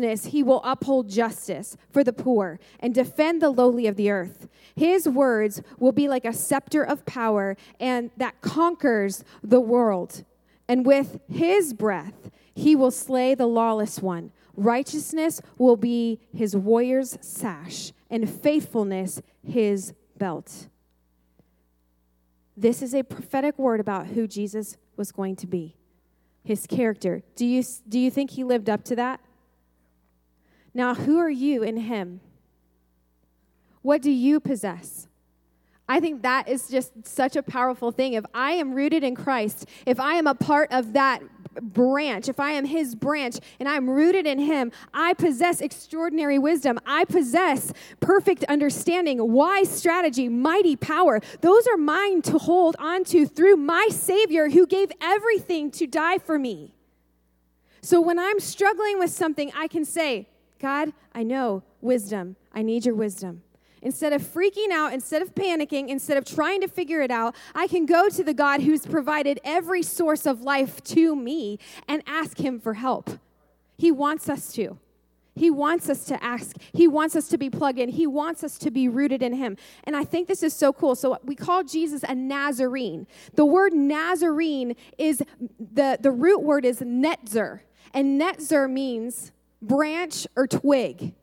righteousness, 0.00 0.32
he 0.32 0.42
will 0.42 0.60
uphold 0.64 1.08
justice 1.08 1.76
for 1.90 2.02
the 2.04 2.12
poor 2.12 2.58
and 2.80 2.94
defend 2.94 3.42
the 3.42 3.50
lowly 3.50 3.86
of 3.86 3.96
the 3.96 4.10
earth. 4.10 4.48
His 4.74 5.08
words 5.08 5.62
will 5.78 5.92
be 5.92 6.08
like 6.08 6.24
a 6.24 6.32
scepter 6.32 6.82
of 6.82 7.04
power 7.04 7.56
and 7.78 8.10
that 8.16 8.40
conquers 8.40 9.24
the 9.42 9.60
world. 9.60 10.24
And 10.68 10.86
with 10.86 11.20
his 11.28 11.74
breath, 11.74 12.30
he 12.54 12.76
will 12.76 12.90
slay 12.90 13.34
the 13.34 13.46
lawless 13.46 14.00
one. 14.00 14.32
Righteousness 14.56 15.40
will 15.58 15.76
be 15.76 16.20
his 16.34 16.54
warrior's 16.56 17.16
sash, 17.20 17.92
and 18.10 18.28
faithfulness 18.28 19.22
his 19.46 19.94
belt. 20.18 20.68
This 22.56 22.82
is 22.82 22.94
a 22.94 23.02
prophetic 23.02 23.58
word 23.58 23.80
about 23.80 24.08
who 24.08 24.26
Jesus 24.26 24.76
was 24.96 25.12
going 25.12 25.36
to 25.36 25.46
be, 25.46 25.76
his 26.44 26.66
character. 26.66 27.22
Do 27.36 27.46
you, 27.46 27.62
do 27.88 27.98
you 27.98 28.10
think 28.10 28.32
he 28.32 28.44
lived 28.44 28.68
up 28.68 28.84
to 28.84 28.96
that? 28.96 29.20
Now, 30.72 30.94
who 30.94 31.18
are 31.18 31.30
you 31.30 31.62
in 31.62 31.76
him? 31.76 32.20
What 33.82 34.02
do 34.02 34.10
you 34.10 34.40
possess? 34.40 35.08
I 35.88 35.98
think 35.98 36.22
that 36.22 36.48
is 36.48 36.68
just 36.68 36.92
such 37.04 37.34
a 37.34 37.42
powerful 37.42 37.90
thing. 37.90 38.12
If 38.12 38.24
I 38.32 38.52
am 38.52 38.74
rooted 38.74 39.02
in 39.02 39.16
Christ, 39.16 39.66
if 39.86 39.98
I 39.98 40.14
am 40.14 40.28
a 40.28 40.34
part 40.36 40.72
of 40.72 40.92
that 40.92 41.20
branch, 41.60 42.28
if 42.28 42.38
I 42.38 42.52
am 42.52 42.64
his 42.64 42.94
branch 42.94 43.38
and 43.58 43.68
I'm 43.68 43.90
rooted 43.90 44.24
in 44.24 44.38
him, 44.38 44.70
I 44.94 45.14
possess 45.14 45.60
extraordinary 45.60 46.38
wisdom. 46.38 46.78
I 46.86 47.04
possess 47.06 47.72
perfect 47.98 48.44
understanding, 48.44 49.32
wise 49.32 49.68
strategy, 49.68 50.28
mighty 50.28 50.76
power. 50.76 51.20
Those 51.40 51.66
are 51.66 51.76
mine 51.76 52.22
to 52.22 52.38
hold 52.38 52.76
on 52.78 53.02
to 53.06 53.26
through 53.26 53.56
my 53.56 53.88
Savior 53.90 54.48
who 54.48 54.68
gave 54.68 54.92
everything 55.00 55.72
to 55.72 55.88
die 55.88 56.18
for 56.18 56.38
me. 56.38 56.72
So 57.82 58.00
when 58.00 58.18
I'm 58.18 58.38
struggling 58.38 59.00
with 59.00 59.10
something, 59.10 59.50
I 59.56 59.66
can 59.66 59.84
say, 59.84 60.28
God, 60.60 60.92
I 61.14 61.22
know 61.22 61.62
wisdom. 61.80 62.36
I 62.52 62.62
need 62.62 62.84
your 62.84 62.94
wisdom. 62.94 63.42
Instead 63.82 64.12
of 64.12 64.20
freaking 64.20 64.70
out, 64.70 64.92
instead 64.92 65.22
of 65.22 65.34
panicking, 65.34 65.88
instead 65.88 66.18
of 66.18 66.24
trying 66.26 66.60
to 66.60 66.68
figure 66.68 67.00
it 67.00 67.10
out, 67.10 67.34
I 67.54 67.66
can 67.66 67.86
go 67.86 68.10
to 68.10 68.22
the 68.22 68.34
God 68.34 68.60
who's 68.60 68.84
provided 68.84 69.40
every 69.42 69.82
source 69.82 70.26
of 70.26 70.42
life 70.42 70.84
to 70.84 71.16
me 71.16 71.58
and 71.88 72.02
ask 72.06 72.38
Him 72.38 72.60
for 72.60 72.74
help. 72.74 73.10
He 73.78 73.90
wants 73.90 74.28
us 74.28 74.52
to. 74.52 74.78
He 75.34 75.50
wants 75.50 75.88
us 75.88 76.04
to 76.06 76.22
ask. 76.22 76.56
He 76.74 76.86
wants 76.86 77.16
us 77.16 77.28
to 77.28 77.38
be 77.38 77.48
plugged 77.48 77.78
in. 77.78 77.88
He 77.88 78.06
wants 78.06 78.44
us 78.44 78.58
to 78.58 78.70
be 78.70 78.88
rooted 78.88 79.22
in 79.22 79.32
Him. 79.32 79.56
And 79.84 79.96
I 79.96 80.04
think 80.04 80.28
this 80.28 80.42
is 80.42 80.52
so 80.52 80.74
cool. 80.74 80.94
So 80.94 81.18
we 81.24 81.34
call 81.34 81.64
Jesus 81.64 82.04
a 82.06 82.14
Nazarene. 82.14 83.06
The 83.34 83.46
word 83.46 83.72
Nazarene 83.72 84.76
is 84.98 85.22
the, 85.58 85.96
the 85.98 86.10
root 86.10 86.42
word 86.42 86.66
is 86.66 86.80
netzer. 86.80 87.60
And 87.94 88.20
netzer 88.20 88.70
means 88.70 89.32
branch 89.62 90.26
or 90.36 90.46
twig. 90.46 91.14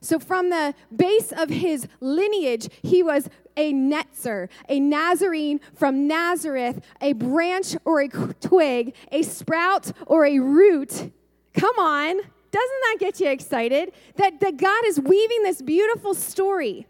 So, 0.00 0.18
from 0.18 0.50
the 0.50 0.74
base 0.94 1.32
of 1.32 1.48
his 1.48 1.88
lineage, 2.00 2.68
he 2.82 3.02
was 3.02 3.28
a 3.56 3.72
netzer, 3.72 4.48
a 4.68 4.78
Nazarene 4.78 5.60
from 5.74 6.06
Nazareth, 6.06 6.80
a 7.00 7.14
branch 7.14 7.76
or 7.84 8.02
a 8.02 8.08
twig, 8.08 8.94
a 9.10 9.22
sprout 9.22 9.92
or 10.06 10.26
a 10.26 10.38
root. 10.40 11.10
Come 11.54 11.78
on, 11.78 12.16
doesn't 12.16 12.80
that 12.82 12.96
get 13.00 13.20
you 13.20 13.28
excited? 13.30 13.92
That, 14.16 14.40
that 14.40 14.56
God 14.58 14.84
is 14.86 15.00
weaving 15.00 15.42
this 15.42 15.62
beautiful 15.62 16.14
story 16.14 16.86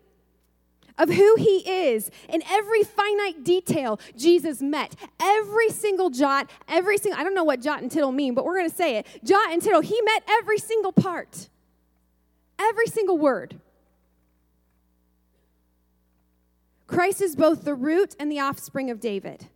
of 0.98 1.08
who 1.08 1.36
he 1.36 1.58
is 1.88 2.10
in 2.28 2.42
every 2.48 2.82
finite 2.82 3.42
detail 3.42 3.98
jesus 4.16 4.62
met 4.62 4.94
every 5.20 5.68
single 5.68 6.10
jot 6.10 6.48
every 6.68 6.96
single 6.98 7.20
i 7.20 7.24
don't 7.24 7.34
know 7.34 7.44
what 7.44 7.60
jot 7.60 7.82
and 7.82 7.90
tittle 7.90 8.12
mean 8.12 8.34
but 8.34 8.44
we're 8.44 8.56
going 8.56 8.70
to 8.70 8.76
say 8.76 8.96
it 8.96 9.06
jot 9.24 9.50
and 9.50 9.60
tittle 9.60 9.80
he 9.80 10.00
met 10.02 10.22
every 10.28 10.58
single 10.58 10.92
part 10.92 11.48
Every 12.58 12.86
single 12.86 13.18
word. 13.18 13.60
Christ 16.86 17.20
is 17.20 17.34
both 17.34 17.64
the 17.64 17.74
root 17.74 18.14
and 18.20 18.30
the 18.30 18.40
offspring 18.40 18.90
of 18.90 19.00
David. 19.00 19.48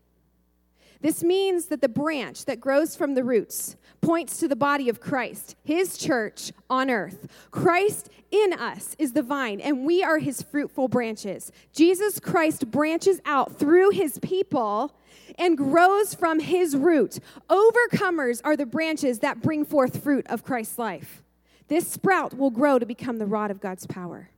This 1.01 1.23
means 1.23 1.67
that 1.67 1.81
the 1.81 1.89
branch 1.89 2.45
that 2.47 2.61
grows 2.61 2.97
from 2.97 3.15
the 3.15 3.23
roots 3.23 3.77
points 4.01 4.39
to 4.39 4.49
the 4.49 4.57
body 4.57 4.89
of 4.89 5.01
Christ, 5.01 5.55
his 5.63 5.97
church 5.97 6.53
on 6.69 6.91
earth. 6.91 7.29
Christ 7.51 8.11
in 8.31 8.53
us 8.53 8.97
is 8.99 9.13
the 9.13 9.23
vine, 9.23 9.61
and 9.61 9.87
we 9.87 10.03
are 10.03 10.19
his 10.19 10.43
fruitful 10.43 10.89
branches. 10.89 11.53
Jesus 11.73 12.19
Christ 12.19 12.71
branches 12.71 13.21
out 13.25 13.59
through 13.59 13.91
his 13.91 14.19
people 14.19 14.95
and 15.39 15.57
grows 15.57 16.15
from 16.15 16.41
his 16.41 16.77
root. 16.77 17.21
Overcomers 17.49 18.41
are 18.45 18.57
the 18.57 18.67
branches 18.67 19.21
that 19.21 19.41
bring 19.41 19.65
forth 19.65 20.03
fruit 20.03 20.27
of 20.29 20.45
Christ's 20.45 20.79
life. 20.79 21.23
This 21.69 21.87
sprout 21.87 22.37
will 22.37 22.51
grow 22.51 22.79
to 22.79 22.87
become 22.87 23.19
the 23.19 23.27
rod 23.27 23.51
of 23.51 23.61
God's 23.61 23.87
power. 23.87 24.31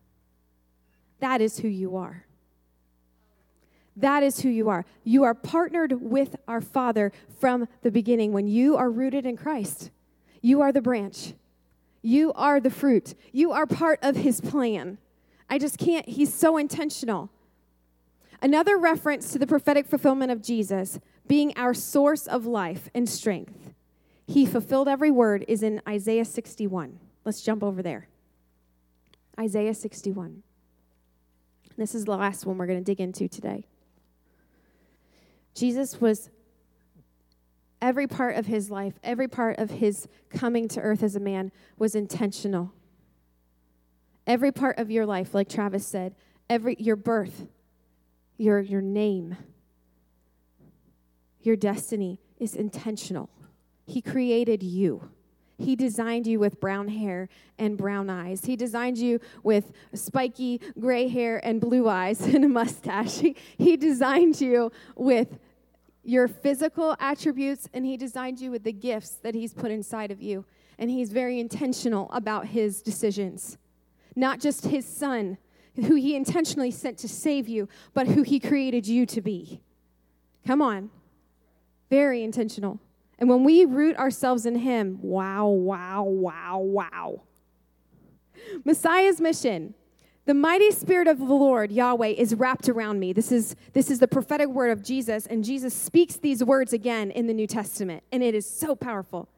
That 1.20 1.40
is 1.40 1.58
who 1.60 1.68
you 1.68 1.96
are. 1.96 2.26
That 3.96 4.22
is 4.22 4.40
who 4.40 4.48
you 4.48 4.68
are. 4.68 4.84
You 5.04 5.24
are 5.24 5.34
partnered 5.34 6.00
with 6.00 6.36
our 6.46 6.60
Father 6.60 7.12
from 7.38 7.68
the 7.82 7.90
beginning 7.90 8.32
when 8.32 8.46
you 8.46 8.76
are 8.76 8.90
rooted 8.90 9.26
in 9.26 9.36
Christ. 9.36 9.90
You 10.40 10.60
are 10.62 10.72
the 10.72 10.80
branch, 10.80 11.34
you 12.02 12.32
are 12.32 12.60
the 12.60 12.70
fruit, 12.70 13.14
you 13.32 13.52
are 13.52 13.66
part 13.66 13.98
of 14.02 14.16
His 14.16 14.40
plan. 14.40 14.98
I 15.48 15.58
just 15.58 15.78
can't, 15.78 16.08
He's 16.08 16.32
so 16.32 16.56
intentional. 16.56 17.30
Another 18.42 18.78
reference 18.78 19.32
to 19.32 19.38
the 19.38 19.46
prophetic 19.46 19.86
fulfillment 19.86 20.32
of 20.32 20.42
Jesus 20.42 20.98
being 21.26 21.52
our 21.56 21.74
source 21.74 22.26
of 22.26 22.46
life 22.46 22.88
and 22.94 23.08
strength. 23.08 23.74
He 24.26 24.46
fulfilled 24.46 24.88
every 24.88 25.10
word 25.10 25.44
is 25.46 25.62
in 25.62 25.82
Isaiah 25.86 26.24
61. 26.24 26.98
Let's 27.24 27.42
jump 27.42 27.62
over 27.62 27.82
there. 27.82 28.08
Isaiah 29.38 29.74
61. 29.74 30.42
This 31.76 31.94
is 31.94 32.04
the 32.04 32.16
last 32.16 32.46
one 32.46 32.58
we're 32.58 32.66
going 32.66 32.78
to 32.78 32.84
dig 32.84 33.00
into 33.00 33.28
today. 33.28 33.66
Jesus 35.60 36.00
was 36.00 36.30
every 37.82 38.06
part 38.06 38.36
of 38.36 38.46
his 38.46 38.70
life, 38.70 38.94
every 39.04 39.28
part 39.28 39.58
of 39.58 39.68
his 39.68 40.08
coming 40.30 40.68
to 40.68 40.80
earth 40.80 41.02
as 41.02 41.16
a 41.16 41.20
man 41.20 41.52
was 41.76 41.94
intentional. 41.94 42.72
Every 44.26 44.52
part 44.52 44.78
of 44.78 44.90
your 44.90 45.04
life, 45.04 45.34
like 45.34 45.50
Travis 45.50 45.86
said, 45.86 46.14
every 46.48 46.76
your 46.78 46.96
birth, 46.96 47.46
your 48.38 48.58
your 48.60 48.80
name, 48.80 49.36
your 51.42 51.56
destiny 51.56 52.20
is 52.38 52.56
intentional. 52.56 53.28
He 53.84 54.00
created 54.00 54.62
you. 54.62 55.10
He 55.58 55.76
designed 55.76 56.26
you 56.26 56.38
with 56.38 56.58
brown 56.58 56.88
hair 56.88 57.28
and 57.58 57.76
brown 57.76 58.08
eyes. 58.08 58.46
He 58.46 58.56
designed 58.56 58.96
you 58.96 59.20
with 59.42 59.72
spiky 59.92 60.58
gray 60.80 61.08
hair 61.08 61.38
and 61.44 61.60
blue 61.60 61.86
eyes 61.86 62.22
and 62.34 62.46
a 62.46 62.48
mustache. 62.48 63.18
He, 63.18 63.36
he 63.58 63.76
designed 63.76 64.40
you 64.40 64.72
with 64.96 65.38
your 66.10 66.26
physical 66.26 66.96
attributes 66.98 67.68
and 67.72 67.86
He 67.86 67.96
designed 67.96 68.40
you 68.40 68.50
with 68.50 68.64
the 68.64 68.72
gifts 68.72 69.10
that 69.22 69.34
He's 69.34 69.54
put 69.54 69.70
inside 69.70 70.10
of 70.10 70.20
you. 70.20 70.44
And 70.78 70.90
He's 70.90 71.12
very 71.12 71.38
intentional 71.38 72.10
about 72.12 72.46
His 72.46 72.82
decisions. 72.82 73.56
Not 74.16 74.40
just 74.40 74.66
His 74.66 74.84
Son, 74.84 75.38
who 75.76 75.94
He 75.94 76.16
intentionally 76.16 76.72
sent 76.72 76.98
to 76.98 77.08
save 77.08 77.48
you, 77.48 77.68
but 77.94 78.08
who 78.08 78.22
He 78.22 78.40
created 78.40 78.88
you 78.88 79.06
to 79.06 79.20
be. 79.20 79.62
Come 80.44 80.60
on. 80.60 80.90
Very 81.90 82.24
intentional. 82.24 82.80
And 83.18 83.28
when 83.28 83.44
we 83.44 83.64
root 83.64 83.96
ourselves 83.96 84.46
in 84.46 84.56
Him, 84.56 84.98
wow, 85.02 85.46
wow, 85.46 86.02
wow, 86.02 86.58
wow. 86.58 87.22
Messiah's 88.64 89.20
mission. 89.20 89.74
The 90.26 90.34
mighty 90.34 90.70
spirit 90.70 91.08
of 91.08 91.18
the 91.18 91.24
Lord, 91.24 91.72
Yahweh, 91.72 92.08
is 92.08 92.34
wrapped 92.34 92.68
around 92.68 93.00
me. 93.00 93.12
This 93.12 93.32
is, 93.32 93.56
this 93.72 93.90
is 93.90 94.00
the 94.00 94.08
prophetic 94.08 94.48
word 94.48 94.70
of 94.70 94.82
Jesus, 94.82 95.26
and 95.26 95.42
Jesus 95.42 95.72
speaks 95.74 96.16
these 96.16 96.44
words 96.44 96.72
again 96.72 97.10
in 97.10 97.26
the 97.26 97.34
New 97.34 97.46
Testament, 97.46 98.04
and 98.12 98.22
it 98.22 98.34
is 98.34 98.48
so 98.48 98.76
powerful. 98.76 99.28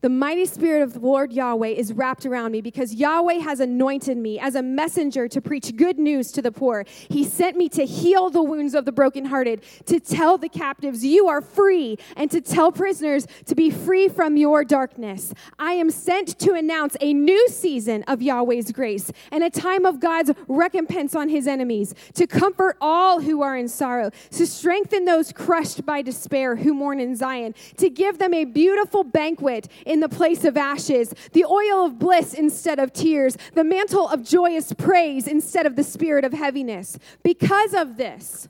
The 0.00 0.08
mighty 0.08 0.46
spirit 0.46 0.82
of 0.82 0.92
the 0.92 1.00
Lord 1.00 1.32
Yahweh 1.32 1.70
is 1.70 1.92
wrapped 1.92 2.24
around 2.24 2.52
me 2.52 2.60
because 2.60 2.94
Yahweh 2.94 3.40
has 3.40 3.58
anointed 3.58 4.16
me 4.16 4.38
as 4.38 4.54
a 4.54 4.62
messenger 4.62 5.26
to 5.26 5.40
preach 5.40 5.74
good 5.74 5.98
news 5.98 6.30
to 6.32 6.42
the 6.42 6.52
poor. 6.52 6.84
He 7.08 7.24
sent 7.24 7.56
me 7.56 7.68
to 7.70 7.84
heal 7.84 8.30
the 8.30 8.42
wounds 8.42 8.74
of 8.74 8.84
the 8.84 8.92
brokenhearted, 8.92 9.60
to 9.86 9.98
tell 9.98 10.38
the 10.38 10.48
captives, 10.48 11.04
You 11.04 11.26
are 11.26 11.40
free, 11.40 11.98
and 12.16 12.30
to 12.30 12.40
tell 12.40 12.70
prisoners 12.70 13.26
to 13.46 13.56
be 13.56 13.70
free 13.70 14.08
from 14.08 14.36
your 14.36 14.64
darkness. 14.64 15.34
I 15.58 15.72
am 15.72 15.90
sent 15.90 16.38
to 16.38 16.52
announce 16.52 16.96
a 17.00 17.12
new 17.12 17.48
season 17.48 18.04
of 18.04 18.22
Yahweh's 18.22 18.70
grace 18.70 19.10
and 19.32 19.42
a 19.42 19.50
time 19.50 19.84
of 19.84 19.98
God's 19.98 20.30
recompense 20.46 21.16
on 21.16 21.28
his 21.28 21.48
enemies, 21.48 21.92
to 22.14 22.28
comfort 22.28 22.76
all 22.80 23.20
who 23.20 23.42
are 23.42 23.56
in 23.56 23.66
sorrow, 23.66 24.10
to 24.30 24.46
strengthen 24.46 25.06
those 25.06 25.32
crushed 25.32 25.84
by 25.84 26.02
despair 26.02 26.54
who 26.54 26.72
mourn 26.72 27.00
in 27.00 27.16
Zion, 27.16 27.56
to 27.78 27.90
give 27.90 28.18
them 28.18 28.32
a 28.32 28.44
beautiful 28.44 29.02
banquet 29.02 29.66
in 29.88 30.00
the 30.00 30.08
place 30.08 30.44
of 30.44 30.56
ashes, 30.56 31.14
the 31.32 31.44
oil 31.44 31.86
of 31.86 31.98
bliss 31.98 32.34
instead 32.34 32.78
of 32.78 32.92
tears, 32.92 33.36
the 33.54 33.64
mantle 33.64 34.06
of 34.08 34.22
joyous 34.22 34.72
praise 34.74 35.26
instead 35.26 35.66
of 35.66 35.74
the 35.74 35.82
spirit 35.82 36.24
of 36.24 36.32
heaviness. 36.32 36.98
Because 37.24 37.72
of 37.72 37.96
this, 37.96 38.48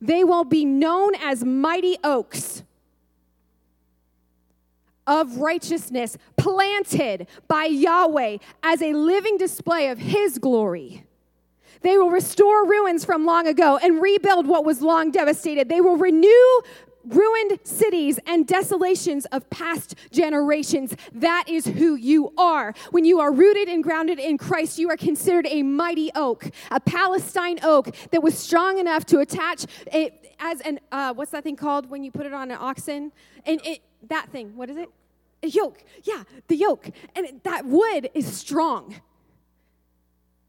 they 0.00 0.22
will 0.22 0.44
be 0.44 0.64
known 0.64 1.14
as 1.16 1.42
mighty 1.42 1.96
oaks 2.04 2.62
of 5.06 5.38
righteousness, 5.38 6.16
planted 6.36 7.26
by 7.48 7.64
Yahweh 7.64 8.38
as 8.62 8.82
a 8.82 8.92
living 8.92 9.38
display 9.38 9.88
of 9.88 9.98
His 9.98 10.38
glory. 10.38 11.04
They 11.80 11.98
will 11.98 12.10
restore 12.10 12.66
ruins 12.66 13.04
from 13.04 13.26
long 13.26 13.46
ago 13.46 13.78
and 13.82 14.00
rebuild 14.00 14.46
what 14.46 14.64
was 14.64 14.80
long 14.80 15.10
devastated. 15.10 15.68
They 15.68 15.82
will 15.82 15.98
renew 15.98 16.60
ruined 17.06 17.58
cities 17.64 18.18
and 18.26 18.46
desolations 18.46 19.26
of 19.26 19.48
past 19.50 19.94
generations. 20.10 20.96
That 21.12 21.44
is 21.48 21.66
who 21.66 21.94
you 21.94 22.32
are. 22.36 22.74
When 22.90 23.04
you 23.04 23.20
are 23.20 23.32
rooted 23.32 23.68
and 23.68 23.82
grounded 23.82 24.18
in 24.18 24.38
Christ, 24.38 24.78
you 24.78 24.90
are 24.90 24.96
considered 24.96 25.46
a 25.48 25.62
mighty 25.62 26.10
oak, 26.14 26.50
a 26.70 26.80
Palestine 26.80 27.58
oak 27.62 27.94
that 28.10 28.22
was 28.22 28.36
strong 28.36 28.78
enough 28.78 29.04
to 29.06 29.18
attach 29.18 29.66
it 29.92 30.34
as 30.38 30.60
an, 30.62 30.80
uh, 30.92 31.14
what's 31.14 31.30
that 31.30 31.44
thing 31.44 31.56
called 31.56 31.88
when 31.88 32.02
you 32.02 32.10
put 32.10 32.26
it 32.26 32.32
on 32.32 32.50
an 32.50 32.58
oxen? 32.60 33.12
And 33.46 33.60
it, 33.64 33.80
that 34.08 34.30
thing, 34.30 34.56
what 34.56 34.70
is 34.70 34.76
it? 34.76 34.88
A 35.42 35.48
yoke. 35.48 35.84
Yeah, 36.02 36.24
the 36.48 36.56
yoke. 36.56 36.90
And 37.14 37.40
that 37.44 37.66
wood 37.66 38.10
is 38.14 38.26
strong. 38.34 38.94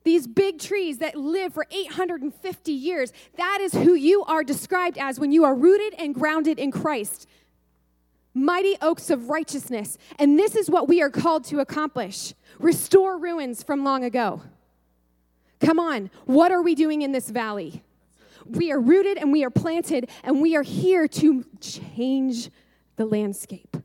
These 0.06 0.28
big 0.28 0.60
trees 0.60 1.00
that 1.00 1.16
live 1.16 1.54
for 1.54 1.66
850 1.72 2.72
years, 2.72 3.12
that 3.38 3.58
is 3.60 3.74
who 3.74 3.96
you 3.96 4.24
are 4.26 4.44
described 4.44 5.00
as 5.00 5.20
when 5.20 5.32
you 5.32 5.44
are 5.44 5.56
rooted 5.56 6.00
and 6.00 6.14
grounded 6.14 6.60
in 6.60 6.72
Christ. 6.72 7.28
Mighty 8.36 8.78
oaks 8.82 9.10
of 9.10 9.30
righteousness. 9.30 9.98
And 10.20 10.38
this 10.38 10.56
is 10.56 10.70
what 10.70 10.88
we 10.88 11.02
are 11.02 11.10
called 11.10 11.44
to 11.46 11.60
accomplish 11.60 12.34
restore 12.60 13.18
ruins 13.18 13.64
from 13.64 13.84
long 13.84 14.04
ago. 14.04 14.44
Come 15.60 15.80
on, 15.80 16.12
what 16.26 16.52
are 16.52 16.62
we 16.62 16.76
doing 16.76 17.02
in 17.02 17.12
this 17.12 17.32
valley? 17.32 17.82
We 18.46 18.72
are 18.72 18.80
rooted 18.80 19.18
and 19.18 19.32
we 19.32 19.44
are 19.44 19.50
planted, 19.50 20.10
and 20.24 20.40
we 20.40 20.56
are 20.56 20.62
here 20.62 21.08
to 21.08 21.46
change 21.60 22.52
the 22.96 23.06
landscape. 23.06 23.76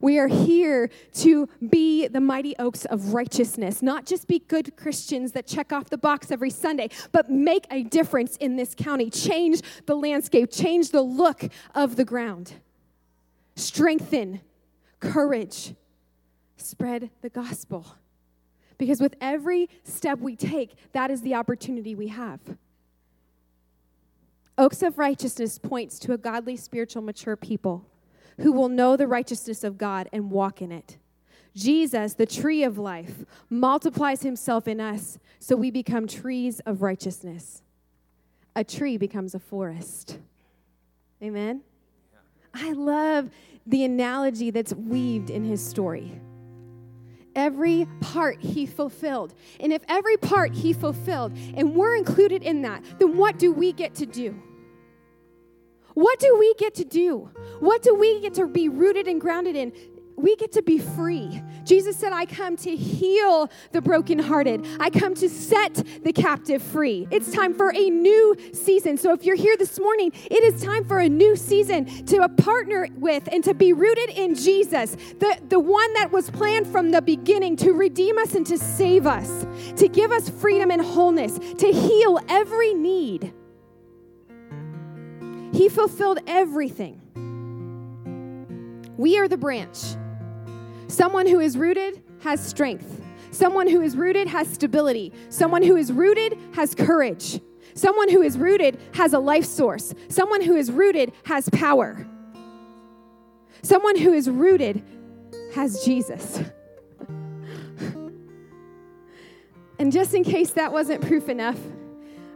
We 0.00 0.18
are 0.18 0.28
here 0.28 0.90
to 1.14 1.48
be 1.68 2.06
the 2.08 2.20
mighty 2.20 2.56
oaks 2.58 2.84
of 2.86 3.14
righteousness, 3.14 3.82
not 3.82 4.06
just 4.06 4.28
be 4.28 4.40
good 4.40 4.76
Christians 4.76 5.32
that 5.32 5.46
check 5.46 5.72
off 5.72 5.90
the 5.90 5.98
box 5.98 6.30
every 6.30 6.50
Sunday, 6.50 6.90
but 7.12 7.30
make 7.30 7.66
a 7.70 7.82
difference 7.82 8.36
in 8.36 8.56
this 8.56 8.74
county, 8.74 9.10
change 9.10 9.62
the 9.86 9.94
landscape, 9.94 10.50
change 10.50 10.90
the 10.90 11.02
look 11.02 11.44
of 11.74 11.96
the 11.96 12.04
ground, 12.04 12.54
strengthen, 13.54 14.40
courage, 15.00 15.74
spread 16.56 17.10
the 17.22 17.30
gospel. 17.30 17.86
Because 18.78 19.00
with 19.00 19.14
every 19.20 19.70
step 19.84 20.18
we 20.18 20.36
take, 20.36 20.74
that 20.92 21.10
is 21.10 21.22
the 21.22 21.34
opportunity 21.34 21.94
we 21.94 22.08
have. 22.08 22.40
Oaks 24.58 24.82
of 24.82 24.98
righteousness 24.98 25.58
points 25.58 25.98
to 26.00 26.12
a 26.12 26.18
godly, 26.18 26.56
spiritual, 26.56 27.02
mature 27.02 27.36
people 27.36 27.86
who 28.38 28.52
will 28.52 28.68
know 28.68 28.96
the 28.96 29.06
righteousness 29.06 29.64
of 29.64 29.78
God 29.78 30.08
and 30.12 30.30
walk 30.30 30.60
in 30.60 30.72
it. 30.72 30.98
Jesus, 31.54 32.14
the 32.14 32.26
tree 32.26 32.62
of 32.62 32.76
life, 32.76 33.24
multiplies 33.48 34.22
himself 34.22 34.68
in 34.68 34.80
us 34.80 35.18
so 35.38 35.56
we 35.56 35.70
become 35.70 36.06
trees 36.06 36.60
of 36.60 36.82
righteousness. 36.82 37.62
A 38.54 38.62
tree 38.62 38.98
becomes 38.98 39.34
a 39.34 39.38
forest. 39.38 40.18
Amen? 41.22 41.62
I 42.52 42.72
love 42.72 43.30
the 43.66 43.84
analogy 43.84 44.50
that's 44.50 44.74
weaved 44.74 45.30
in 45.30 45.44
his 45.44 45.64
story. 45.66 46.20
Every 47.34 47.86
part 48.00 48.40
he 48.40 48.64
fulfilled. 48.64 49.34
And 49.60 49.72
if 49.72 49.82
every 49.88 50.16
part 50.16 50.54
he 50.54 50.72
fulfilled 50.72 51.32
and 51.54 51.74
we're 51.74 51.96
included 51.96 52.42
in 52.42 52.62
that, 52.62 52.82
then 52.98 53.16
what 53.16 53.38
do 53.38 53.52
we 53.52 53.72
get 53.72 53.94
to 53.96 54.06
do? 54.06 54.34
What 55.96 56.18
do 56.18 56.36
we 56.38 56.52
get 56.58 56.74
to 56.74 56.84
do? 56.84 57.30
What 57.58 57.82
do 57.82 57.94
we 57.94 58.20
get 58.20 58.34
to 58.34 58.46
be 58.46 58.68
rooted 58.68 59.08
and 59.08 59.18
grounded 59.18 59.56
in? 59.56 59.72
We 60.14 60.36
get 60.36 60.52
to 60.52 60.62
be 60.62 60.78
free. 60.78 61.42
Jesus 61.64 61.96
said, 61.96 62.12
I 62.12 62.26
come 62.26 62.54
to 62.58 62.76
heal 62.76 63.50
the 63.72 63.80
brokenhearted. 63.80 64.66
I 64.78 64.90
come 64.90 65.14
to 65.14 65.30
set 65.30 65.82
the 66.04 66.12
captive 66.12 66.60
free. 66.60 67.08
It's 67.10 67.32
time 67.32 67.54
for 67.54 67.72
a 67.74 67.88
new 67.88 68.36
season. 68.52 68.98
So 68.98 69.14
if 69.14 69.24
you're 69.24 69.36
here 69.36 69.56
this 69.56 69.80
morning, 69.80 70.12
it 70.14 70.44
is 70.44 70.62
time 70.62 70.84
for 70.84 70.98
a 70.98 71.08
new 71.08 71.34
season 71.34 71.86
to 72.04 72.28
partner 72.28 72.88
with 72.98 73.26
and 73.32 73.42
to 73.44 73.54
be 73.54 73.72
rooted 73.72 74.10
in 74.10 74.34
Jesus, 74.34 74.96
the, 75.18 75.38
the 75.48 75.58
one 75.58 75.94
that 75.94 76.12
was 76.12 76.28
planned 76.30 76.66
from 76.66 76.90
the 76.90 77.00
beginning 77.00 77.56
to 77.56 77.72
redeem 77.72 78.18
us 78.18 78.34
and 78.34 78.44
to 78.48 78.58
save 78.58 79.06
us, 79.06 79.46
to 79.76 79.88
give 79.88 80.12
us 80.12 80.28
freedom 80.28 80.70
and 80.70 80.82
wholeness, 80.82 81.38
to 81.56 81.72
heal 81.72 82.20
every 82.28 82.74
need. 82.74 83.32
He 85.56 85.68
fulfilled 85.70 86.18
everything. 86.26 87.00
We 88.98 89.18
are 89.18 89.26
the 89.26 89.38
branch. 89.38 89.78
Someone 90.88 91.26
who 91.26 91.40
is 91.40 91.56
rooted 91.56 92.02
has 92.20 92.46
strength. 92.46 93.02
Someone 93.30 93.66
who 93.66 93.80
is 93.80 93.96
rooted 93.96 94.28
has 94.28 94.48
stability. 94.48 95.14
Someone 95.30 95.62
who 95.62 95.76
is 95.76 95.90
rooted 95.90 96.38
has 96.54 96.74
courage. 96.74 97.40
Someone 97.72 98.10
who 98.10 98.20
is 98.20 98.36
rooted 98.36 98.78
has 98.92 99.14
a 99.14 99.18
life 99.18 99.46
source. 99.46 99.94
Someone 100.08 100.42
who 100.42 100.56
is 100.56 100.70
rooted 100.70 101.12
has 101.24 101.48
power. 101.48 102.06
Someone 103.62 103.96
who 103.96 104.12
is 104.12 104.28
rooted 104.28 104.82
has 105.54 105.82
Jesus. 105.86 106.38
and 109.78 109.90
just 109.90 110.12
in 110.12 110.22
case 110.22 110.50
that 110.50 110.70
wasn't 110.70 111.00
proof 111.00 111.30
enough, 111.30 111.58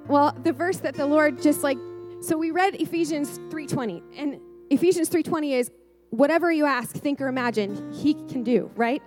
well, 0.08 0.34
the 0.42 0.54
verse 0.54 0.78
that 0.78 0.94
the 0.94 1.04
Lord 1.06 1.42
just 1.42 1.62
like 1.62 1.76
so 2.20 2.36
we 2.36 2.50
read 2.50 2.74
Ephesians 2.74 3.38
3:20 3.50 4.02
and 4.16 4.40
Ephesians 4.70 5.08
3:20 5.08 5.54
is 5.54 5.70
whatever 6.10 6.50
you 6.52 6.64
ask, 6.64 6.96
think 6.96 7.20
or 7.20 7.28
imagine, 7.28 7.92
he 7.92 8.14
can 8.14 8.42
do, 8.42 8.70
right? 8.76 9.02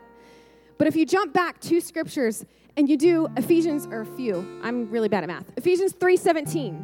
But 0.78 0.88
if 0.88 0.96
you 0.96 1.06
jump 1.06 1.34
back 1.34 1.60
two 1.60 1.80
scriptures 1.80 2.46
and 2.76 2.90
you 2.90 2.98
do 2.98 3.28
Ephesians 3.38 3.86
or 3.86 4.02
a 4.02 4.06
few, 4.06 4.46
I'm 4.64 4.90
really 4.90 5.10
bad 5.10 5.24
at 5.24 5.28
math. 5.28 5.46
Ephesians 5.58 5.94
3:17. 5.94 6.84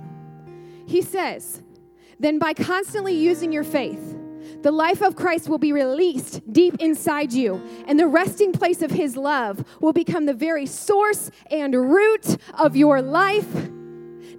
He 0.86 1.02
says, 1.02 1.62
"Then 2.20 2.38
by 2.38 2.54
constantly 2.54 3.13
using 3.13 3.52
your 3.52 3.63
faith, 3.63 4.15
the 4.62 4.72
life 4.72 5.02
of 5.02 5.15
Christ 5.15 5.50
will 5.50 5.58
be 5.58 5.74
released 5.74 6.42
deep 6.52 6.76
inside 6.80 7.34
you, 7.34 7.62
and 7.88 8.00
the 8.00 8.08
resting 8.08 8.52
place 8.52 8.82
of 8.82 8.92
his 8.92 9.18
love 9.18 9.63
will 9.82 9.94
become 9.94 10.26
the 10.26 10.34
very 10.34 10.65
source 10.65 11.32
and 11.50 11.74
root 11.74 12.38
of 12.58 12.76
your 12.76 13.02
life." 13.02 13.70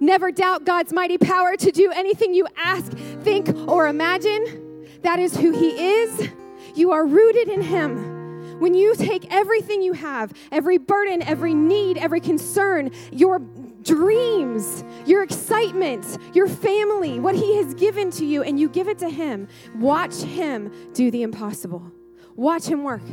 Never 0.01 0.31
doubt 0.31 0.65
God's 0.65 0.91
mighty 0.91 1.19
power 1.19 1.55
to 1.55 1.71
do 1.71 1.91
anything 1.91 2.33
you 2.33 2.47
ask, 2.57 2.91
think, 3.21 3.55
or 3.69 3.87
imagine. 3.87 4.87
That 5.03 5.19
is 5.19 5.37
who 5.37 5.51
He 5.51 5.69
is. 5.69 6.29
You 6.73 6.91
are 6.91 7.05
rooted 7.05 7.47
in 7.47 7.61
Him. 7.61 8.59
When 8.59 8.73
you 8.73 8.95
take 8.95 9.31
everything 9.31 9.83
you 9.83 9.93
have, 9.93 10.33
every 10.51 10.79
burden, 10.79 11.21
every 11.21 11.53
need, 11.53 11.99
every 11.99 12.19
concern, 12.19 12.89
your 13.11 13.39
dreams, 13.83 14.83
your 15.05 15.21
excitement, 15.21 16.17
your 16.33 16.47
family, 16.47 17.19
what 17.19 17.35
He 17.35 17.57
has 17.57 17.75
given 17.75 18.09
to 18.11 18.25
you, 18.25 18.41
and 18.41 18.59
you 18.59 18.69
give 18.69 18.87
it 18.87 18.97
to 18.99 19.09
Him, 19.09 19.47
watch 19.75 20.15
Him 20.15 20.71
do 20.93 21.11
the 21.11 21.21
impossible. 21.21 21.91
Watch 22.35 22.65
Him 22.65 22.83
work. 22.83 23.03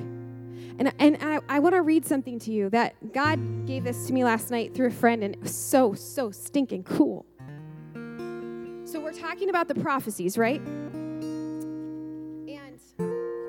And, 0.78 0.92
and 1.00 1.18
I, 1.20 1.40
I 1.48 1.58
want 1.58 1.74
to 1.74 1.82
read 1.82 2.06
something 2.06 2.38
to 2.40 2.52
you 2.52 2.70
that 2.70 3.12
God 3.12 3.66
gave 3.66 3.82
this 3.82 4.06
to 4.06 4.12
me 4.12 4.22
last 4.22 4.50
night 4.50 4.74
through 4.74 4.86
a 4.86 4.92
friend, 4.92 5.24
and 5.24 5.34
it 5.34 5.42
was 5.42 5.54
so, 5.54 5.94
so 5.94 6.30
stinking 6.30 6.84
cool. 6.84 7.26
So, 8.84 9.00
we're 9.00 9.12
talking 9.12 9.50
about 9.50 9.68
the 9.68 9.74
prophecies, 9.74 10.38
right? 10.38 10.60
And 10.60 11.18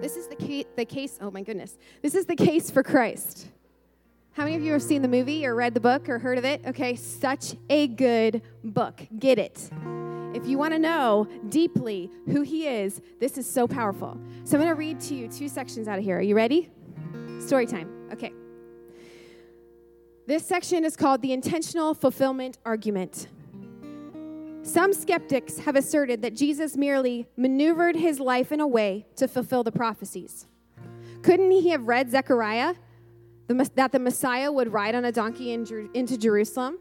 this 0.02 0.18
is 0.18 0.28
the 0.28 0.36
case, 0.36 0.65
the 0.76 0.86
case, 0.86 1.20
oh 1.22 1.30
my 1.30 1.44
goodness. 1.44 1.78
This 2.02 2.15
is 2.15 2.26
the 2.26 2.36
case 2.36 2.72
for 2.72 2.84
Christ. 2.84 3.48
How 4.32 4.44
many 4.44 4.56
of 4.56 4.63
you 4.63 4.72
have 4.74 4.82
seen 4.82 5.02
the 5.02 5.08
movie 5.08 5.46
or 5.46 5.54
read 5.54 5.74
the 5.74 5.80
book 5.80 6.10
or 6.10 6.20
heard 6.20 6.38
of 6.38 6.46
it? 6.46 6.62
Okay, 6.65 6.96
such 6.96 7.56
a 7.70 7.88
good 7.88 8.42
book. 8.63 9.02
Get 9.18 9.38
it. 9.38 9.70
If 10.34 10.48
you 10.48 10.58
want 10.58 10.74
to 10.74 10.80
know 10.80 11.28
deeply 11.50 12.10
who 12.28 12.42
he 12.42 12.68
is, 12.68 13.02
this 13.20 13.38
is 13.38 13.50
so 13.50 13.68
powerful. 13.68 14.18
So 14.46 14.58
I'm 14.58 14.63
going 14.63 14.74
to 14.74 14.76
read 14.76 15.00
to 15.02 15.15
you 15.15 15.28
two 15.28 15.48
sections 15.48 15.88
out 15.88 15.98
of 15.98 16.04
here. 16.04 16.18
Are 16.18 16.22
you 16.22 16.36
ready? 16.36 16.70
Story 17.50 17.66
time. 17.66 17.90
Okay. 18.14 18.32
This 20.28 20.46
section 20.46 20.86
is 20.86 20.96
called 20.96 21.24
the 21.24 21.34
intentional 21.34 21.96
fulfillment 21.96 22.60
argument. 22.64 23.28
Some 24.62 24.94
skeptics 24.94 25.58
have 25.58 25.76
asserted 25.76 26.22
that 26.22 26.36
Jesus 26.36 26.78
merely 26.78 27.26
maneuvered 27.38 27.96
his 27.96 28.20
life 28.20 28.52
in 28.52 28.60
a 28.60 28.68
way 28.68 29.08
to 29.16 29.28
fulfill 29.28 29.64
the 29.64 29.72
prophecies. 29.72 30.46
Couldn't 31.24 31.50
he 31.50 31.70
have 31.70 31.88
read 31.88 32.12
Zechariah 32.12 32.76
that 33.48 33.94
the 33.94 34.00
Messiah 34.00 34.52
would 34.52 34.72
ride 34.72 34.94
on 34.94 35.06
a 35.06 35.12
donkey 35.12 35.52
in, 35.52 35.89
into 35.95 36.20
Jerusalem 36.20 36.78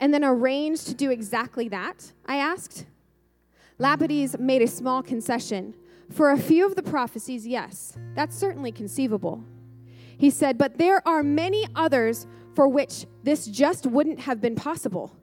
and 0.00 0.12
then 0.12 0.24
arranged 0.24 0.88
to 0.88 0.94
do 0.94 1.12
exactly 1.12 1.68
that? 1.68 2.12
I 2.26 2.38
asked. 2.38 2.86
Lapides 3.78 4.36
made 4.40 4.62
a 4.62 4.66
small 4.66 5.00
concession. 5.00 5.76
For 6.10 6.32
a 6.32 6.38
few 6.38 6.66
of 6.66 6.74
the 6.74 6.82
prophecies, 6.82 7.46
yes, 7.46 7.96
that's 8.16 8.36
certainly 8.36 8.72
conceivable. 8.72 9.44
He 10.18 10.30
said, 10.30 10.58
But 10.58 10.76
there 10.76 11.06
are 11.06 11.22
many 11.22 11.66
others 11.74 12.26
for 12.54 12.68
which 12.68 13.06
this 13.22 13.46
just 13.46 13.86
wouldn't 13.86 14.20
have 14.20 14.40
been 14.40 14.56
possible. 14.56 15.16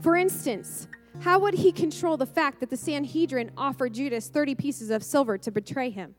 For 0.00 0.16
instance, 0.16 0.88
how 1.20 1.38
would 1.40 1.54
he 1.54 1.70
control 1.70 2.16
the 2.16 2.26
fact 2.26 2.60
that 2.60 2.70
the 2.70 2.76
Sanhedrin 2.76 3.50
offered 3.56 3.94
Judas 3.94 4.28
30 4.28 4.54
pieces 4.54 4.90
of 4.90 5.02
silver 5.02 5.36
to 5.38 5.50
betray 5.50 5.90
him? 5.90 6.14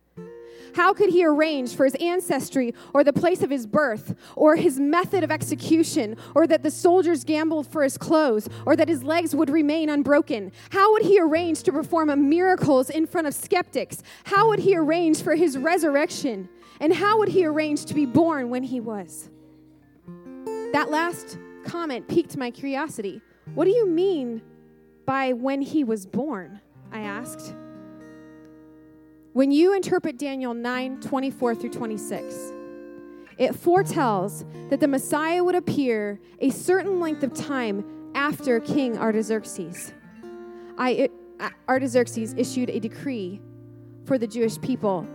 How 0.76 0.94
could 0.94 1.10
he 1.10 1.26
arrange 1.26 1.76
for 1.76 1.86
his 1.86 1.96
ancestry 1.96 2.76
or 2.94 3.04
the 3.04 3.14
place 3.14 3.42
of 3.42 3.50
his 3.50 3.66
birth 3.66 4.14
or 4.36 4.56
his 4.56 4.80
method 4.80 5.24
of 5.24 5.32
execution 5.32 6.18
or 6.36 6.46
that 6.48 6.64
the 6.64 6.70
soldiers 6.70 7.24
gambled 7.24 7.68
for 7.68 7.84
his 7.84 7.98
clothes 7.98 8.48
or 8.66 8.76
that 8.76 8.90
his 8.90 9.04
legs 9.04 9.36
would 9.36 9.50
remain 9.50 9.90
unbroken? 9.90 10.52
How 10.70 10.92
would 10.92 11.04
he 11.04 11.20
arrange 11.20 11.64
to 11.64 11.72
perform 11.72 12.30
miracles 12.30 12.90
in 12.90 13.08
front 13.08 13.26
of 13.26 13.34
skeptics? 13.34 14.04
How 14.26 14.50
would 14.50 14.60
he 14.60 14.76
arrange 14.76 15.24
for 15.24 15.36
his 15.36 15.58
resurrection? 15.58 16.50
And 16.80 16.94
how 16.94 17.18
would 17.20 17.30
he 17.30 17.46
arrange 17.46 17.86
to 17.86 17.94
be 17.94 18.06
born 18.06 18.50
when 18.50 18.64
he 18.64 18.80
was? 18.80 19.30
That 20.74 20.90
last 20.90 21.38
comment 21.66 22.08
piqued 22.08 22.38
my 22.38 22.52
curiosity. 22.52 23.22
What 23.54 23.66
do 23.66 23.72
you 23.72 23.88
mean 23.88 24.42
by 25.06 25.34
when 25.34 25.62
he 25.62 25.84
was 25.84 26.06
born? 26.06 26.62
I 26.92 27.02
asked. 27.02 27.54
When 29.34 29.52
you 29.52 29.74
interpret 29.74 30.18
Daniel 30.18 30.54
9 30.54 31.02
24 31.02 31.56
through 31.56 31.70
26, 31.72 32.54
it 33.38 33.56
foretells 33.56 34.46
that 34.70 34.80
the 34.80 34.88
Messiah 34.88 35.44
would 35.44 35.56
appear 35.56 36.20
a 36.40 36.50
certain 36.50 37.00
length 37.00 37.24
of 37.24 37.34
time 37.34 37.84
after 38.16 38.60
King 38.60 38.98
Artaxerxes. 38.98 39.94
I, 40.78 41.10
Artaxerxes 41.68 42.34
issued 42.38 42.70
a 42.70 42.80
decree 42.80 43.40
for 44.06 44.18
the 44.18 44.28
Jewish 44.28 44.60
people 44.60 45.08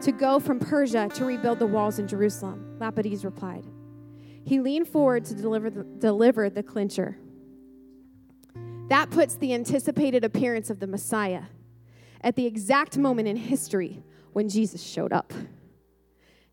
to 0.00 0.12
go 0.12 0.38
from 0.38 0.58
Persia 0.58 1.08
to 1.14 1.24
rebuild 1.24 1.58
the 1.58 1.66
walls 1.66 1.98
in 1.98 2.06
Jerusalem. 2.06 2.76
Lapides 2.78 3.24
replied. 3.24 3.64
He 4.44 4.60
leaned 4.60 4.88
forward 4.88 5.24
to 5.26 5.34
deliver 5.34 5.70
the, 5.70 5.84
deliver 5.84 6.48
the 6.48 6.62
clincher. 6.62 7.18
That 8.88 9.10
puts 9.10 9.36
the 9.36 9.52
anticipated 9.52 10.24
appearance 10.24 10.70
of 10.70 10.78
the 10.78 10.86
Messiah 10.86 11.42
at 12.20 12.36
the 12.36 12.46
exact 12.46 12.96
moment 12.96 13.26
in 13.26 13.36
history 13.36 14.02
when 14.32 14.48
Jesus 14.48 14.82
showed 14.82 15.12
up. 15.12 15.32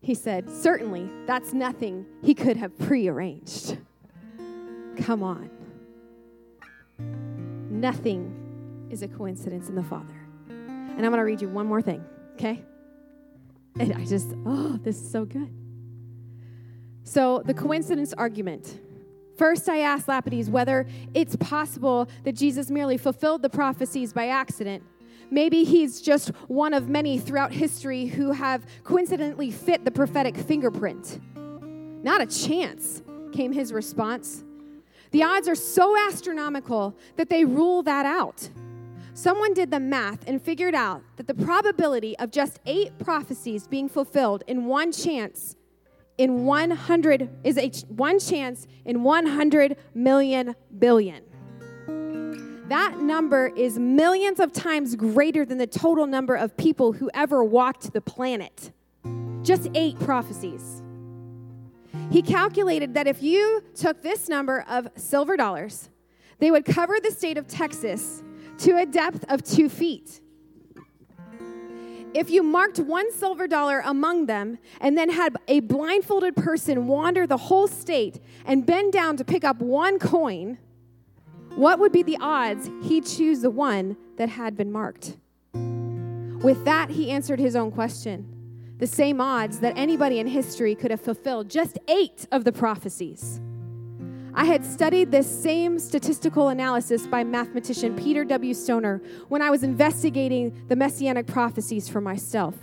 He 0.00 0.14
said, 0.14 0.50
Certainly, 0.50 1.10
that's 1.26 1.52
nothing 1.52 2.04
he 2.22 2.34
could 2.34 2.56
have 2.56 2.76
prearranged. 2.78 3.78
Come 4.96 5.22
on. 5.22 5.50
Nothing 7.70 8.88
is 8.90 9.02
a 9.02 9.08
coincidence 9.08 9.68
in 9.68 9.74
the 9.74 9.82
Father. 9.82 10.14
And 10.48 11.04
I'm 11.04 11.10
going 11.10 11.18
to 11.18 11.24
read 11.24 11.40
you 11.40 11.48
one 11.48 11.66
more 11.66 11.82
thing, 11.82 12.04
okay? 12.34 12.64
And 13.78 13.92
I 13.92 14.04
just, 14.04 14.28
oh, 14.46 14.78
this 14.82 15.00
is 15.00 15.10
so 15.10 15.24
good. 15.24 15.50
So, 17.02 17.42
the 17.44 17.54
coincidence 17.54 18.14
argument. 18.14 18.80
First, 19.36 19.68
I 19.68 19.80
asked 19.80 20.06
Lapides 20.06 20.48
whether 20.48 20.86
it's 21.12 21.36
possible 21.36 22.08
that 22.22 22.32
Jesus 22.32 22.70
merely 22.70 22.96
fulfilled 22.96 23.42
the 23.42 23.50
prophecies 23.50 24.12
by 24.12 24.28
accident. 24.28 24.82
Maybe 25.30 25.64
he's 25.64 26.00
just 26.00 26.28
one 26.46 26.72
of 26.72 26.88
many 26.88 27.18
throughout 27.18 27.52
history 27.52 28.06
who 28.06 28.30
have 28.32 28.64
coincidentally 28.84 29.50
fit 29.50 29.84
the 29.84 29.90
prophetic 29.90 30.36
fingerprint. 30.36 31.20
Not 32.04 32.20
a 32.20 32.26
chance, 32.26 33.02
came 33.32 33.52
his 33.52 33.72
response. 33.72 34.44
The 35.10 35.24
odds 35.24 35.48
are 35.48 35.54
so 35.54 35.96
astronomical 36.08 36.96
that 37.16 37.28
they 37.28 37.44
rule 37.44 37.82
that 37.82 38.06
out. 38.06 38.48
Someone 39.14 39.54
did 39.54 39.70
the 39.70 39.78
math 39.78 40.26
and 40.26 40.42
figured 40.42 40.74
out 40.74 41.04
that 41.16 41.28
the 41.28 41.34
probability 41.34 42.18
of 42.18 42.32
just 42.32 42.58
eight 42.66 42.98
prophecies 42.98 43.68
being 43.68 43.88
fulfilled 43.88 44.42
in 44.48 44.66
one 44.66 44.90
chance 44.90 45.54
in 46.18 46.44
100 46.44 47.30
is 47.44 47.56
a 47.56 47.70
one 47.86 48.18
chance 48.18 48.66
in 48.84 49.04
100 49.04 49.76
million 49.94 50.56
billion. 50.80 51.22
That 52.68 52.98
number 52.98 53.52
is 53.54 53.78
millions 53.78 54.40
of 54.40 54.52
times 54.52 54.96
greater 54.96 55.44
than 55.44 55.58
the 55.58 55.66
total 55.68 56.08
number 56.08 56.34
of 56.34 56.56
people 56.56 56.92
who 56.92 57.08
ever 57.14 57.44
walked 57.44 57.92
the 57.92 58.00
planet. 58.00 58.72
Just 59.42 59.68
eight 59.74 59.96
prophecies. 60.00 60.82
He 62.10 62.20
calculated 62.20 62.94
that 62.94 63.06
if 63.06 63.22
you 63.22 63.62
took 63.76 64.02
this 64.02 64.28
number 64.28 64.64
of 64.68 64.88
silver 64.96 65.36
dollars, 65.36 65.88
they 66.40 66.50
would 66.50 66.64
cover 66.64 66.98
the 67.00 67.12
state 67.12 67.38
of 67.38 67.46
Texas 67.46 68.24
to 68.58 68.78
a 68.78 68.86
depth 68.86 69.24
of 69.28 69.42
two 69.42 69.68
feet. 69.68 70.20
If 72.14 72.30
you 72.30 72.44
marked 72.44 72.78
one 72.78 73.10
silver 73.12 73.48
dollar 73.48 73.82
among 73.84 74.26
them 74.26 74.58
and 74.80 74.96
then 74.96 75.10
had 75.10 75.36
a 75.48 75.58
blindfolded 75.60 76.36
person 76.36 76.86
wander 76.86 77.26
the 77.26 77.36
whole 77.36 77.66
state 77.66 78.20
and 78.46 78.64
bend 78.64 78.92
down 78.92 79.16
to 79.16 79.24
pick 79.24 79.42
up 79.42 79.58
one 79.58 79.98
coin, 79.98 80.58
what 81.56 81.80
would 81.80 81.90
be 81.90 82.04
the 82.04 82.18
odds 82.20 82.70
he'd 82.84 83.04
choose 83.04 83.40
the 83.40 83.50
one 83.50 83.96
that 84.16 84.28
had 84.28 84.56
been 84.56 84.70
marked? 84.70 85.16
With 85.52 86.64
that, 86.64 86.90
he 86.90 87.10
answered 87.10 87.40
his 87.40 87.56
own 87.56 87.72
question. 87.72 88.28
The 88.78 88.86
same 88.86 89.20
odds 89.20 89.60
that 89.60 89.76
anybody 89.76 90.18
in 90.18 90.26
history 90.26 90.74
could 90.74 90.90
have 90.90 91.00
fulfilled 91.00 91.48
just 91.48 91.78
eight 91.88 92.26
of 92.30 92.44
the 92.44 92.52
prophecies. 92.52 93.40
I 94.36 94.44
had 94.44 94.64
studied 94.64 95.12
this 95.12 95.30
same 95.30 95.78
statistical 95.78 96.48
analysis 96.48 97.06
by 97.06 97.22
mathematician 97.22 97.94
Peter 97.94 98.24
W. 98.24 98.52
Stoner 98.52 99.00
when 99.28 99.42
I 99.42 99.50
was 99.50 99.62
investigating 99.62 100.66
the 100.66 100.74
messianic 100.74 101.28
prophecies 101.28 101.88
for 101.88 102.00
myself. 102.00 102.56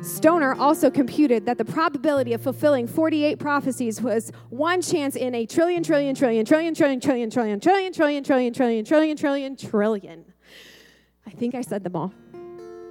Stoner 0.00 0.54
also 0.54 0.92
computed 0.92 1.44
that 1.46 1.58
the 1.58 1.64
probability 1.64 2.34
of 2.34 2.40
fulfilling 2.40 2.86
48 2.86 3.40
prophecies 3.40 4.00
was 4.00 4.30
one 4.50 4.80
chance 4.80 5.16
in 5.16 5.34
a 5.34 5.44
trillion, 5.44 5.82
trillion, 5.82 6.14
trillion, 6.14 6.44
trillion, 6.44 6.72
trillion, 6.72 7.00
trillion, 7.00 7.28
trillion, 7.28 7.58
trillion, 7.58 7.92
trillion, 7.92 8.22
trillion, 8.22 8.54
trillion, 8.54 8.84
trillion, 8.84 9.16
trillion, 9.16 9.56
trillion. 9.56 10.24
I 11.26 11.30
think 11.30 11.56
I 11.56 11.62
said 11.62 11.82
them 11.82 11.96
all. 11.96 12.14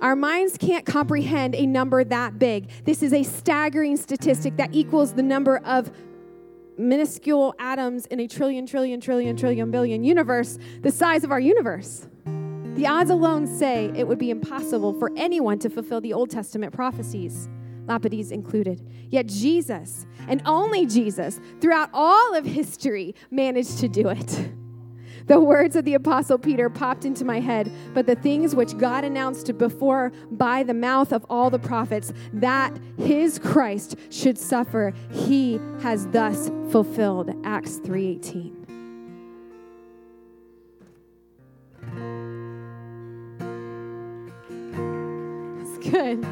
Our 0.01 0.15
minds 0.15 0.57
can't 0.57 0.85
comprehend 0.85 1.55
a 1.55 1.65
number 1.65 2.03
that 2.03 2.37
big. 2.37 2.69
This 2.83 3.01
is 3.01 3.13
a 3.13 3.23
staggering 3.23 3.97
statistic 3.97 4.57
that 4.57 4.75
equals 4.75 5.13
the 5.13 5.23
number 5.23 5.57
of 5.59 5.91
minuscule 6.77 7.55
atoms 7.59 8.05
in 8.07 8.19
a 8.19 8.27
trillion, 8.27 8.65
trillion, 8.65 8.99
trillion, 8.99 9.35
trillion, 9.35 9.71
billion 9.71 10.03
universe 10.03 10.57
the 10.81 10.91
size 10.91 11.23
of 11.23 11.31
our 11.31 11.39
universe. 11.39 12.07
The 12.75 12.85
odds 12.85 13.09
alone 13.09 13.47
say 13.47 13.91
it 13.95 14.07
would 14.07 14.19
be 14.19 14.29
impossible 14.29 14.93
for 14.99 15.11
anyone 15.15 15.57
to 15.59 15.69
fulfill 15.69 15.99
the 15.99 16.13
Old 16.13 16.29
Testament 16.29 16.73
prophecies, 16.73 17.49
Lapides 17.87 18.31
included. 18.31 18.85
Yet 19.09 19.25
Jesus, 19.27 20.05
and 20.27 20.41
only 20.45 20.85
Jesus, 20.85 21.39
throughout 21.59 21.89
all 21.93 22.35
of 22.35 22.45
history, 22.45 23.15
managed 23.31 23.79
to 23.79 23.87
do 23.87 24.09
it. 24.09 24.51
The 25.27 25.39
words 25.39 25.75
of 25.75 25.83
the 25.83 25.93
Apostle 25.93 26.37
Peter 26.37 26.69
popped 26.69 27.03
into 27.03 27.25
my 27.25 27.41
head, 27.41 27.69
but 27.93 28.05
the 28.05 28.15
things 28.15 28.55
which 28.55 28.77
God 28.77 29.03
announced 29.03 29.57
before 29.57 30.13
by 30.31 30.63
the 30.63 30.73
mouth 30.73 31.11
of 31.11 31.25
all 31.29 31.49
the 31.49 31.59
prophets, 31.59 32.13
that 32.31 32.73
his 32.97 33.37
Christ 33.37 33.97
should 34.09 34.37
suffer, 34.37 34.93
he 35.11 35.59
has 35.81 36.07
thus 36.07 36.49
fulfilled. 36.69 37.35
Acts 37.43 37.77
3:18. 37.79 38.53
That's 45.57 45.77
good. 45.89 46.25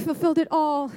Fulfilled 0.00 0.38
it 0.38 0.48
all. 0.50 0.90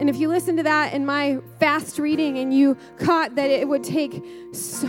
And 0.00 0.10
if 0.10 0.16
you 0.16 0.28
listen 0.28 0.56
to 0.56 0.62
that 0.64 0.92
in 0.92 1.06
my 1.06 1.38
fast 1.60 1.98
reading 1.98 2.38
and 2.38 2.52
you 2.52 2.76
caught 2.98 3.36
that 3.36 3.50
it 3.50 3.68
would 3.68 3.84
take 3.84 4.22
so, 4.52 4.86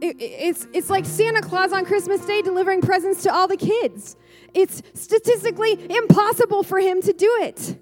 it, 0.00 0.16
it's, 0.20 0.66
it's 0.72 0.90
like 0.90 1.04
Santa 1.06 1.40
Claus 1.40 1.72
on 1.72 1.84
Christmas 1.84 2.24
Day 2.26 2.42
delivering 2.42 2.82
presents 2.82 3.22
to 3.22 3.34
all 3.34 3.48
the 3.48 3.56
kids. 3.56 4.16
It's 4.52 4.82
statistically 4.92 5.72
impossible 5.90 6.62
for 6.62 6.78
him 6.78 7.00
to 7.02 7.12
do 7.12 7.30
it. 7.40 7.78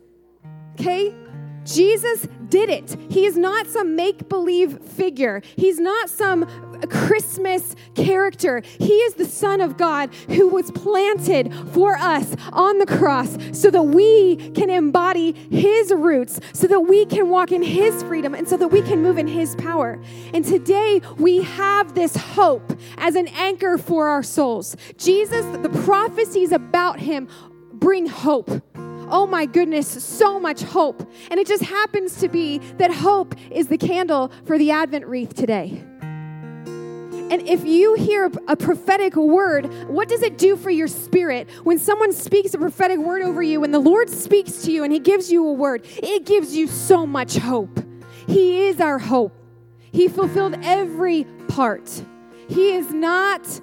Okay? 0.74 1.14
Jesus 1.64 2.26
did 2.52 2.68
it. 2.68 2.94
He 3.08 3.24
is 3.24 3.38
not 3.38 3.66
some 3.66 3.96
make 3.96 4.28
believe 4.28 4.78
figure, 4.82 5.40
he's 5.56 5.80
not 5.80 6.10
some 6.10 6.46
Christmas 6.86 7.74
character. 7.94 8.60
He 8.78 8.92
is 8.92 9.14
the 9.14 9.24
Son 9.24 9.60
of 9.60 9.76
God 9.76 10.12
who 10.28 10.48
was 10.48 10.70
planted 10.70 11.54
for 11.72 11.96
us 11.96 12.34
on 12.52 12.78
the 12.78 12.86
cross 12.86 13.38
so 13.52 13.70
that 13.70 13.82
we 13.82 14.36
can 14.50 14.68
embody 14.68 15.32
His 15.32 15.92
roots, 15.92 16.40
so 16.52 16.66
that 16.66 16.80
we 16.80 17.06
can 17.06 17.30
walk 17.30 17.52
in 17.52 17.62
His 17.62 18.02
freedom, 18.02 18.34
and 18.34 18.48
so 18.48 18.56
that 18.56 18.68
we 18.68 18.82
can 18.82 19.00
move 19.00 19.16
in 19.16 19.28
His 19.28 19.54
power. 19.56 20.02
And 20.34 20.44
today 20.44 21.00
we 21.16 21.42
have 21.42 21.94
this 21.94 22.16
hope 22.16 22.76
as 22.98 23.14
an 23.14 23.28
anchor 23.28 23.78
for 23.78 24.08
our 24.08 24.22
souls. 24.22 24.76
Jesus, 24.96 25.46
the 25.62 25.70
prophecies 25.84 26.52
about 26.52 27.00
Him 27.00 27.28
bring 27.72 28.06
hope 28.06 28.50
oh 29.12 29.26
my 29.26 29.46
goodness, 29.46 29.86
so 29.86 30.40
much 30.40 30.62
hope. 30.62 31.08
And 31.30 31.38
it 31.38 31.46
just 31.46 31.62
happens 31.62 32.16
to 32.16 32.28
be 32.28 32.58
that 32.78 32.90
hope 32.90 33.34
is 33.50 33.68
the 33.68 33.78
candle 33.78 34.32
for 34.46 34.58
the 34.58 34.70
Advent 34.72 35.06
wreath 35.06 35.34
today. 35.34 35.84
And 37.32 37.48
if 37.48 37.64
you 37.64 37.94
hear 37.94 38.30
a 38.48 38.56
prophetic 38.56 39.16
word, 39.16 39.66
what 39.88 40.08
does 40.08 40.22
it 40.22 40.36
do 40.36 40.56
for 40.56 40.70
your 40.70 40.88
spirit 40.88 41.48
when 41.62 41.78
someone 41.78 42.12
speaks 42.12 42.52
a 42.52 42.58
prophetic 42.58 42.98
word 42.98 43.22
over 43.22 43.42
you, 43.42 43.60
when 43.60 43.70
the 43.70 43.78
Lord 43.78 44.10
speaks 44.10 44.62
to 44.62 44.72
you 44.72 44.84
and 44.84 44.92
He 44.92 44.98
gives 44.98 45.30
you 45.30 45.46
a 45.46 45.52
word? 45.52 45.86
It 46.02 46.26
gives 46.26 46.54
you 46.54 46.66
so 46.66 47.06
much 47.06 47.36
hope. 47.36 47.80
He 48.26 48.66
is 48.66 48.80
our 48.80 48.98
hope. 48.98 49.34
He 49.92 50.08
fulfilled 50.08 50.56
every 50.62 51.24
part. 51.48 52.04
He 52.48 52.72
is 52.72 52.92
not, 52.92 53.60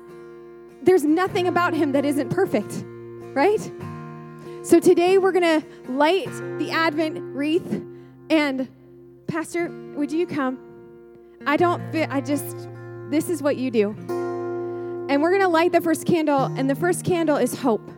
there's 0.81 1.03
nothing 1.03 1.47
about 1.47 1.73
him 1.73 1.91
that 1.91 2.05
isn't 2.05 2.29
perfect, 2.29 2.83
right? 3.35 3.71
So 4.69 4.79
today 4.79 5.17
we're 5.17 5.31
going 5.31 5.61
to 5.61 5.91
light 5.91 6.31
the 6.59 6.69
Advent 6.69 7.17
wreath. 7.35 7.83
And 8.29 8.69
Pastor, 9.25 9.67
would 9.95 10.11
you 10.11 10.27
come? 10.27 10.59
I 11.47 11.57
don't 11.57 11.81
fit, 11.91 12.07
I 12.11 12.21
just, 12.21 12.55
this 13.09 13.29
is 13.29 13.41
what 13.41 13.57
you 13.57 13.71
do. 13.71 13.95
And 15.09 15.23
we're 15.23 15.31
going 15.31 15.41
to 15.41 15.47
light 15.47 15.71
the 15.71 15.81
first 15.81 16.05
candle, 16.05 16.43
and 16.55 16.69
the 16.69 16.75
first 16.75 17.03
candle 17.03 17.37
is 17.37 17.55
hope. 17.55 17.89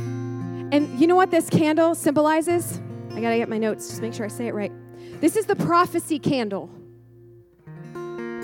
And 0.00 0.98
you 0.98 1.06
know 1.06 1.14
what 1.14 1.30
this 1.30 1.48
candle 1.48 1.94
symbolizes? 1.94 2.80
I 3.12 3.20
got 3.20 3.30
to 3.30 3.36
get 3.36 3.48
my 3.48 3.58
notes, 3.58 3.86
just 3.86 4.02
make 4.02 4.12
sure 4.12 4.26
I 4.26 4.28
say 4.28 4.48
it 4.48 4.54
right. 4.54 4.72
This 5.20 5.36
is 5.36 5.46
the 5.46 5.54
prophecy 5.54 6.18
candle. 6.18 6.68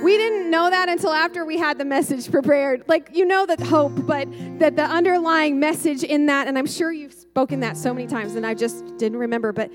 We 0.03 0.16
didn't 0.16 0.51
know 0.51 0.70
that 0.70 0.88
until 0.88 1.12
after 1.12 1.44
we 1.44 1.59
had 1.59 1.78
the 1.78 1.84
message 1.84 2.30
prepared. 2.30 2.84
Like, 2.86 3.11
you 3.12 3.24
know 3.24 3.46
that 3.46 3.61
hope, 3.61 4.07
but 4.07 4.28
that 4.61 4.76
the 4.76 4.84
underlying 4.84 5.59
message 5.59 6.05
in 6.05 6.26
that, 6.26 6.46
and 6.46 6.57
I'm 6.57 6.66
sure 6.66 6.92
you've 6.92 7.12
spoken 7.12 7.61
that 7.61 7.76
so 7.76 7.92
many 7.92 8.07
times, 8.07 8.36
and 8.36 8.46
I 8.46 8.55
just 8.55 8.96
didn't 8.96 9.18
remember, 9.18 9.53
but 9.53 9.72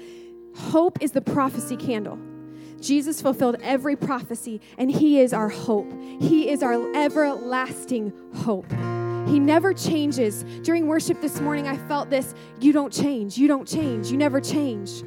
hope 0.55 0.97
is 1.01 1.11
the 1.11 1.21
prophecy 1.21 1.75
candle. 1.75 2.17
Jesus 2.79 3.21
fulfilled 3.21 3.57
every 3.61 3.95
prophecy, 3.95 4.61
and 4.77 4.89
He 4.89 5.19
is 5.19 5.33
our 5.33 5.49
hope. 5.49 5.91
He 6.21 6.49
is 6.49 6.63
our 6.63 6.95
everlasting 6.95 8.13
hope. 8.33 8.69
He 9.27 9.39
never 9.39 9.73
changes. 9.73 10.43
During 10.61 10.87
worship 10.87 11.21
this 11.21 11.41
morning, 11.41 11.67
I 11.67 11.77
felt 11.87 12.09
this 12.09 12.33
you 12.61 12.71
don't 12.71 12.93
change, 12.93 13.37
you 13.37 13.47
don't 13.47 13.67
change, 13.67 14.09
you 14.09 14.17
never 14.17 14.39
change. 14.39 15.03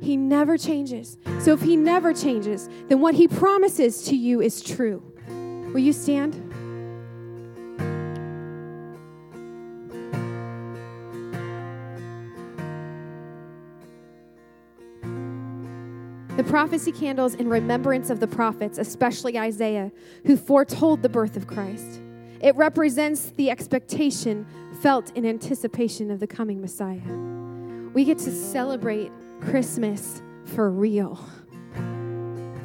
He 0.00 0.16
never 0.16 0.56
changes. 0.56 1.18
So 1.40 1.52
if 1.52 1.60
He 1.60 1.76
never 1.76 2.12
changes, 2.14 2.68
then 2.88 3.00
what 3.00 3.14
He 3.14 3.28
promises 3.28 4.02
to 4.04 4.16
you 4.16 4.40
is 4.40 4.62
true. 4.62 5.02
Will 5.28 5.80
you 5.80 5.92
stand? 5.92 6.34
The 16.36 16.44
prophecy 16.44 16.90
candles 16.90 17.34
in 17.34 17.48
remembrance 17.48 18.08
of 18.08 18.18
the 18.18 18.26
prophets, 18.26 18.78
especially 18.78 19.38
Isaiah, 19.38 19.92
who 20.24 20.38
foretold 20.38 21.02
the 21.02 21.08
birth 21.10 21.36
of 21.36 21.46
Christ. 21.46 22.00
It 22.40 22.56
represents 22.56 23.32
the 23.36 23.50
expectation 23.50 24.46
felt 24.80 25.14
in 25.14 25.26
anticipation 25.26 26.10
of 26.10 26.18
the 26.18 26.26
coming 26.26 26.62
Messiah. 26.62 27.02
We 27.92 28.06
get 28.06 28.16
to 28.20 28.32
celebrate 28.32 29.12
Christmas 29.40 30.22
for 30.44 30.70
real. 30.70 31.18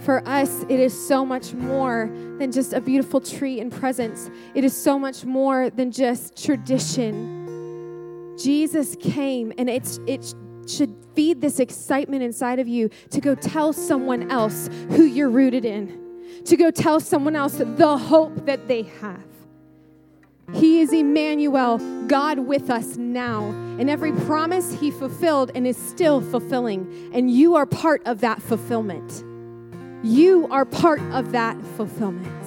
For 0.05 0.21
us, 0.27 0.63
it 0.69 0.79
is 0.79 0.93
so 1.07 1.25
much 1.25 1.53
more 1.53 2.11
than 2.37 2.51
just 2.51 2.73
a 2.73 2.81
beautiful 2.81 3.19
tree 3.19 3.59
and 3.59 3.71
presents. 3.71 4.29
It 4.53 4.63
is 4.63 4.75
so 4.75 4.99
much 4.99 5.25
more 5.25 5.71
than 5.71 5.91
just 5.91 6.43
tradition. 6.43 8.35
Jesus 8.37 8.95
came, 8.99 9.51
and 9.57 9.69
it's, 9.69 9.99
it 10.05 10.35
should 10.67 10.95
feed 11.15 11.41
this 11.41 11.59
excitement 11.59 12.21
inside 12.21 12.59
of 12.59 12.67
you 12.67 12.89
to 13.09 13.19
go 13.19 13.33
tell 13.33 13.73
someone 13.73 14.29
else 14.31 14.69
who 14.89 15.05
you're 15.05 15.29
rooted 15.29 15.65
in, 15.65 16.21
to 16.43 16.55
go 16.55 16.69
tell 16.69 16.99
someone 16.99 17.35
else 17.35 17.55
the 17.57 17.97
hope 17.97 18.45
that 18.45 18.67
they 18.67 18.83
have. 18.83 19.23
He 20.53 20.81
is 20.81 20.93
Emmanuel, 20.93 21.79
God 22.07 22.39
with 22.39 22.69
us 22.69 22.97
now. 22.97 23.43
And 23.79 23.89
every 23.89 24.11
promise 24.11 24.79
he 24.79 24.91
fulfilled 24.91 25.51
and 25.55 25.65
is 25.65 25.77
still 25.77 26.21
fulfilling. 26.21 27.11
And 27.13 27.29
you 27.31 27.55
are 27.55 27.65
part 27.65 28.01
of 28.05 28.21
that 28.21 28.41
fulfillment. 28.41 29.23
You 30.03 30.47
are 30.51 30.65
part 30.65 31.01
of 31.11 31.31
that 31.31 31.59
fulfillment. 31.75 32.44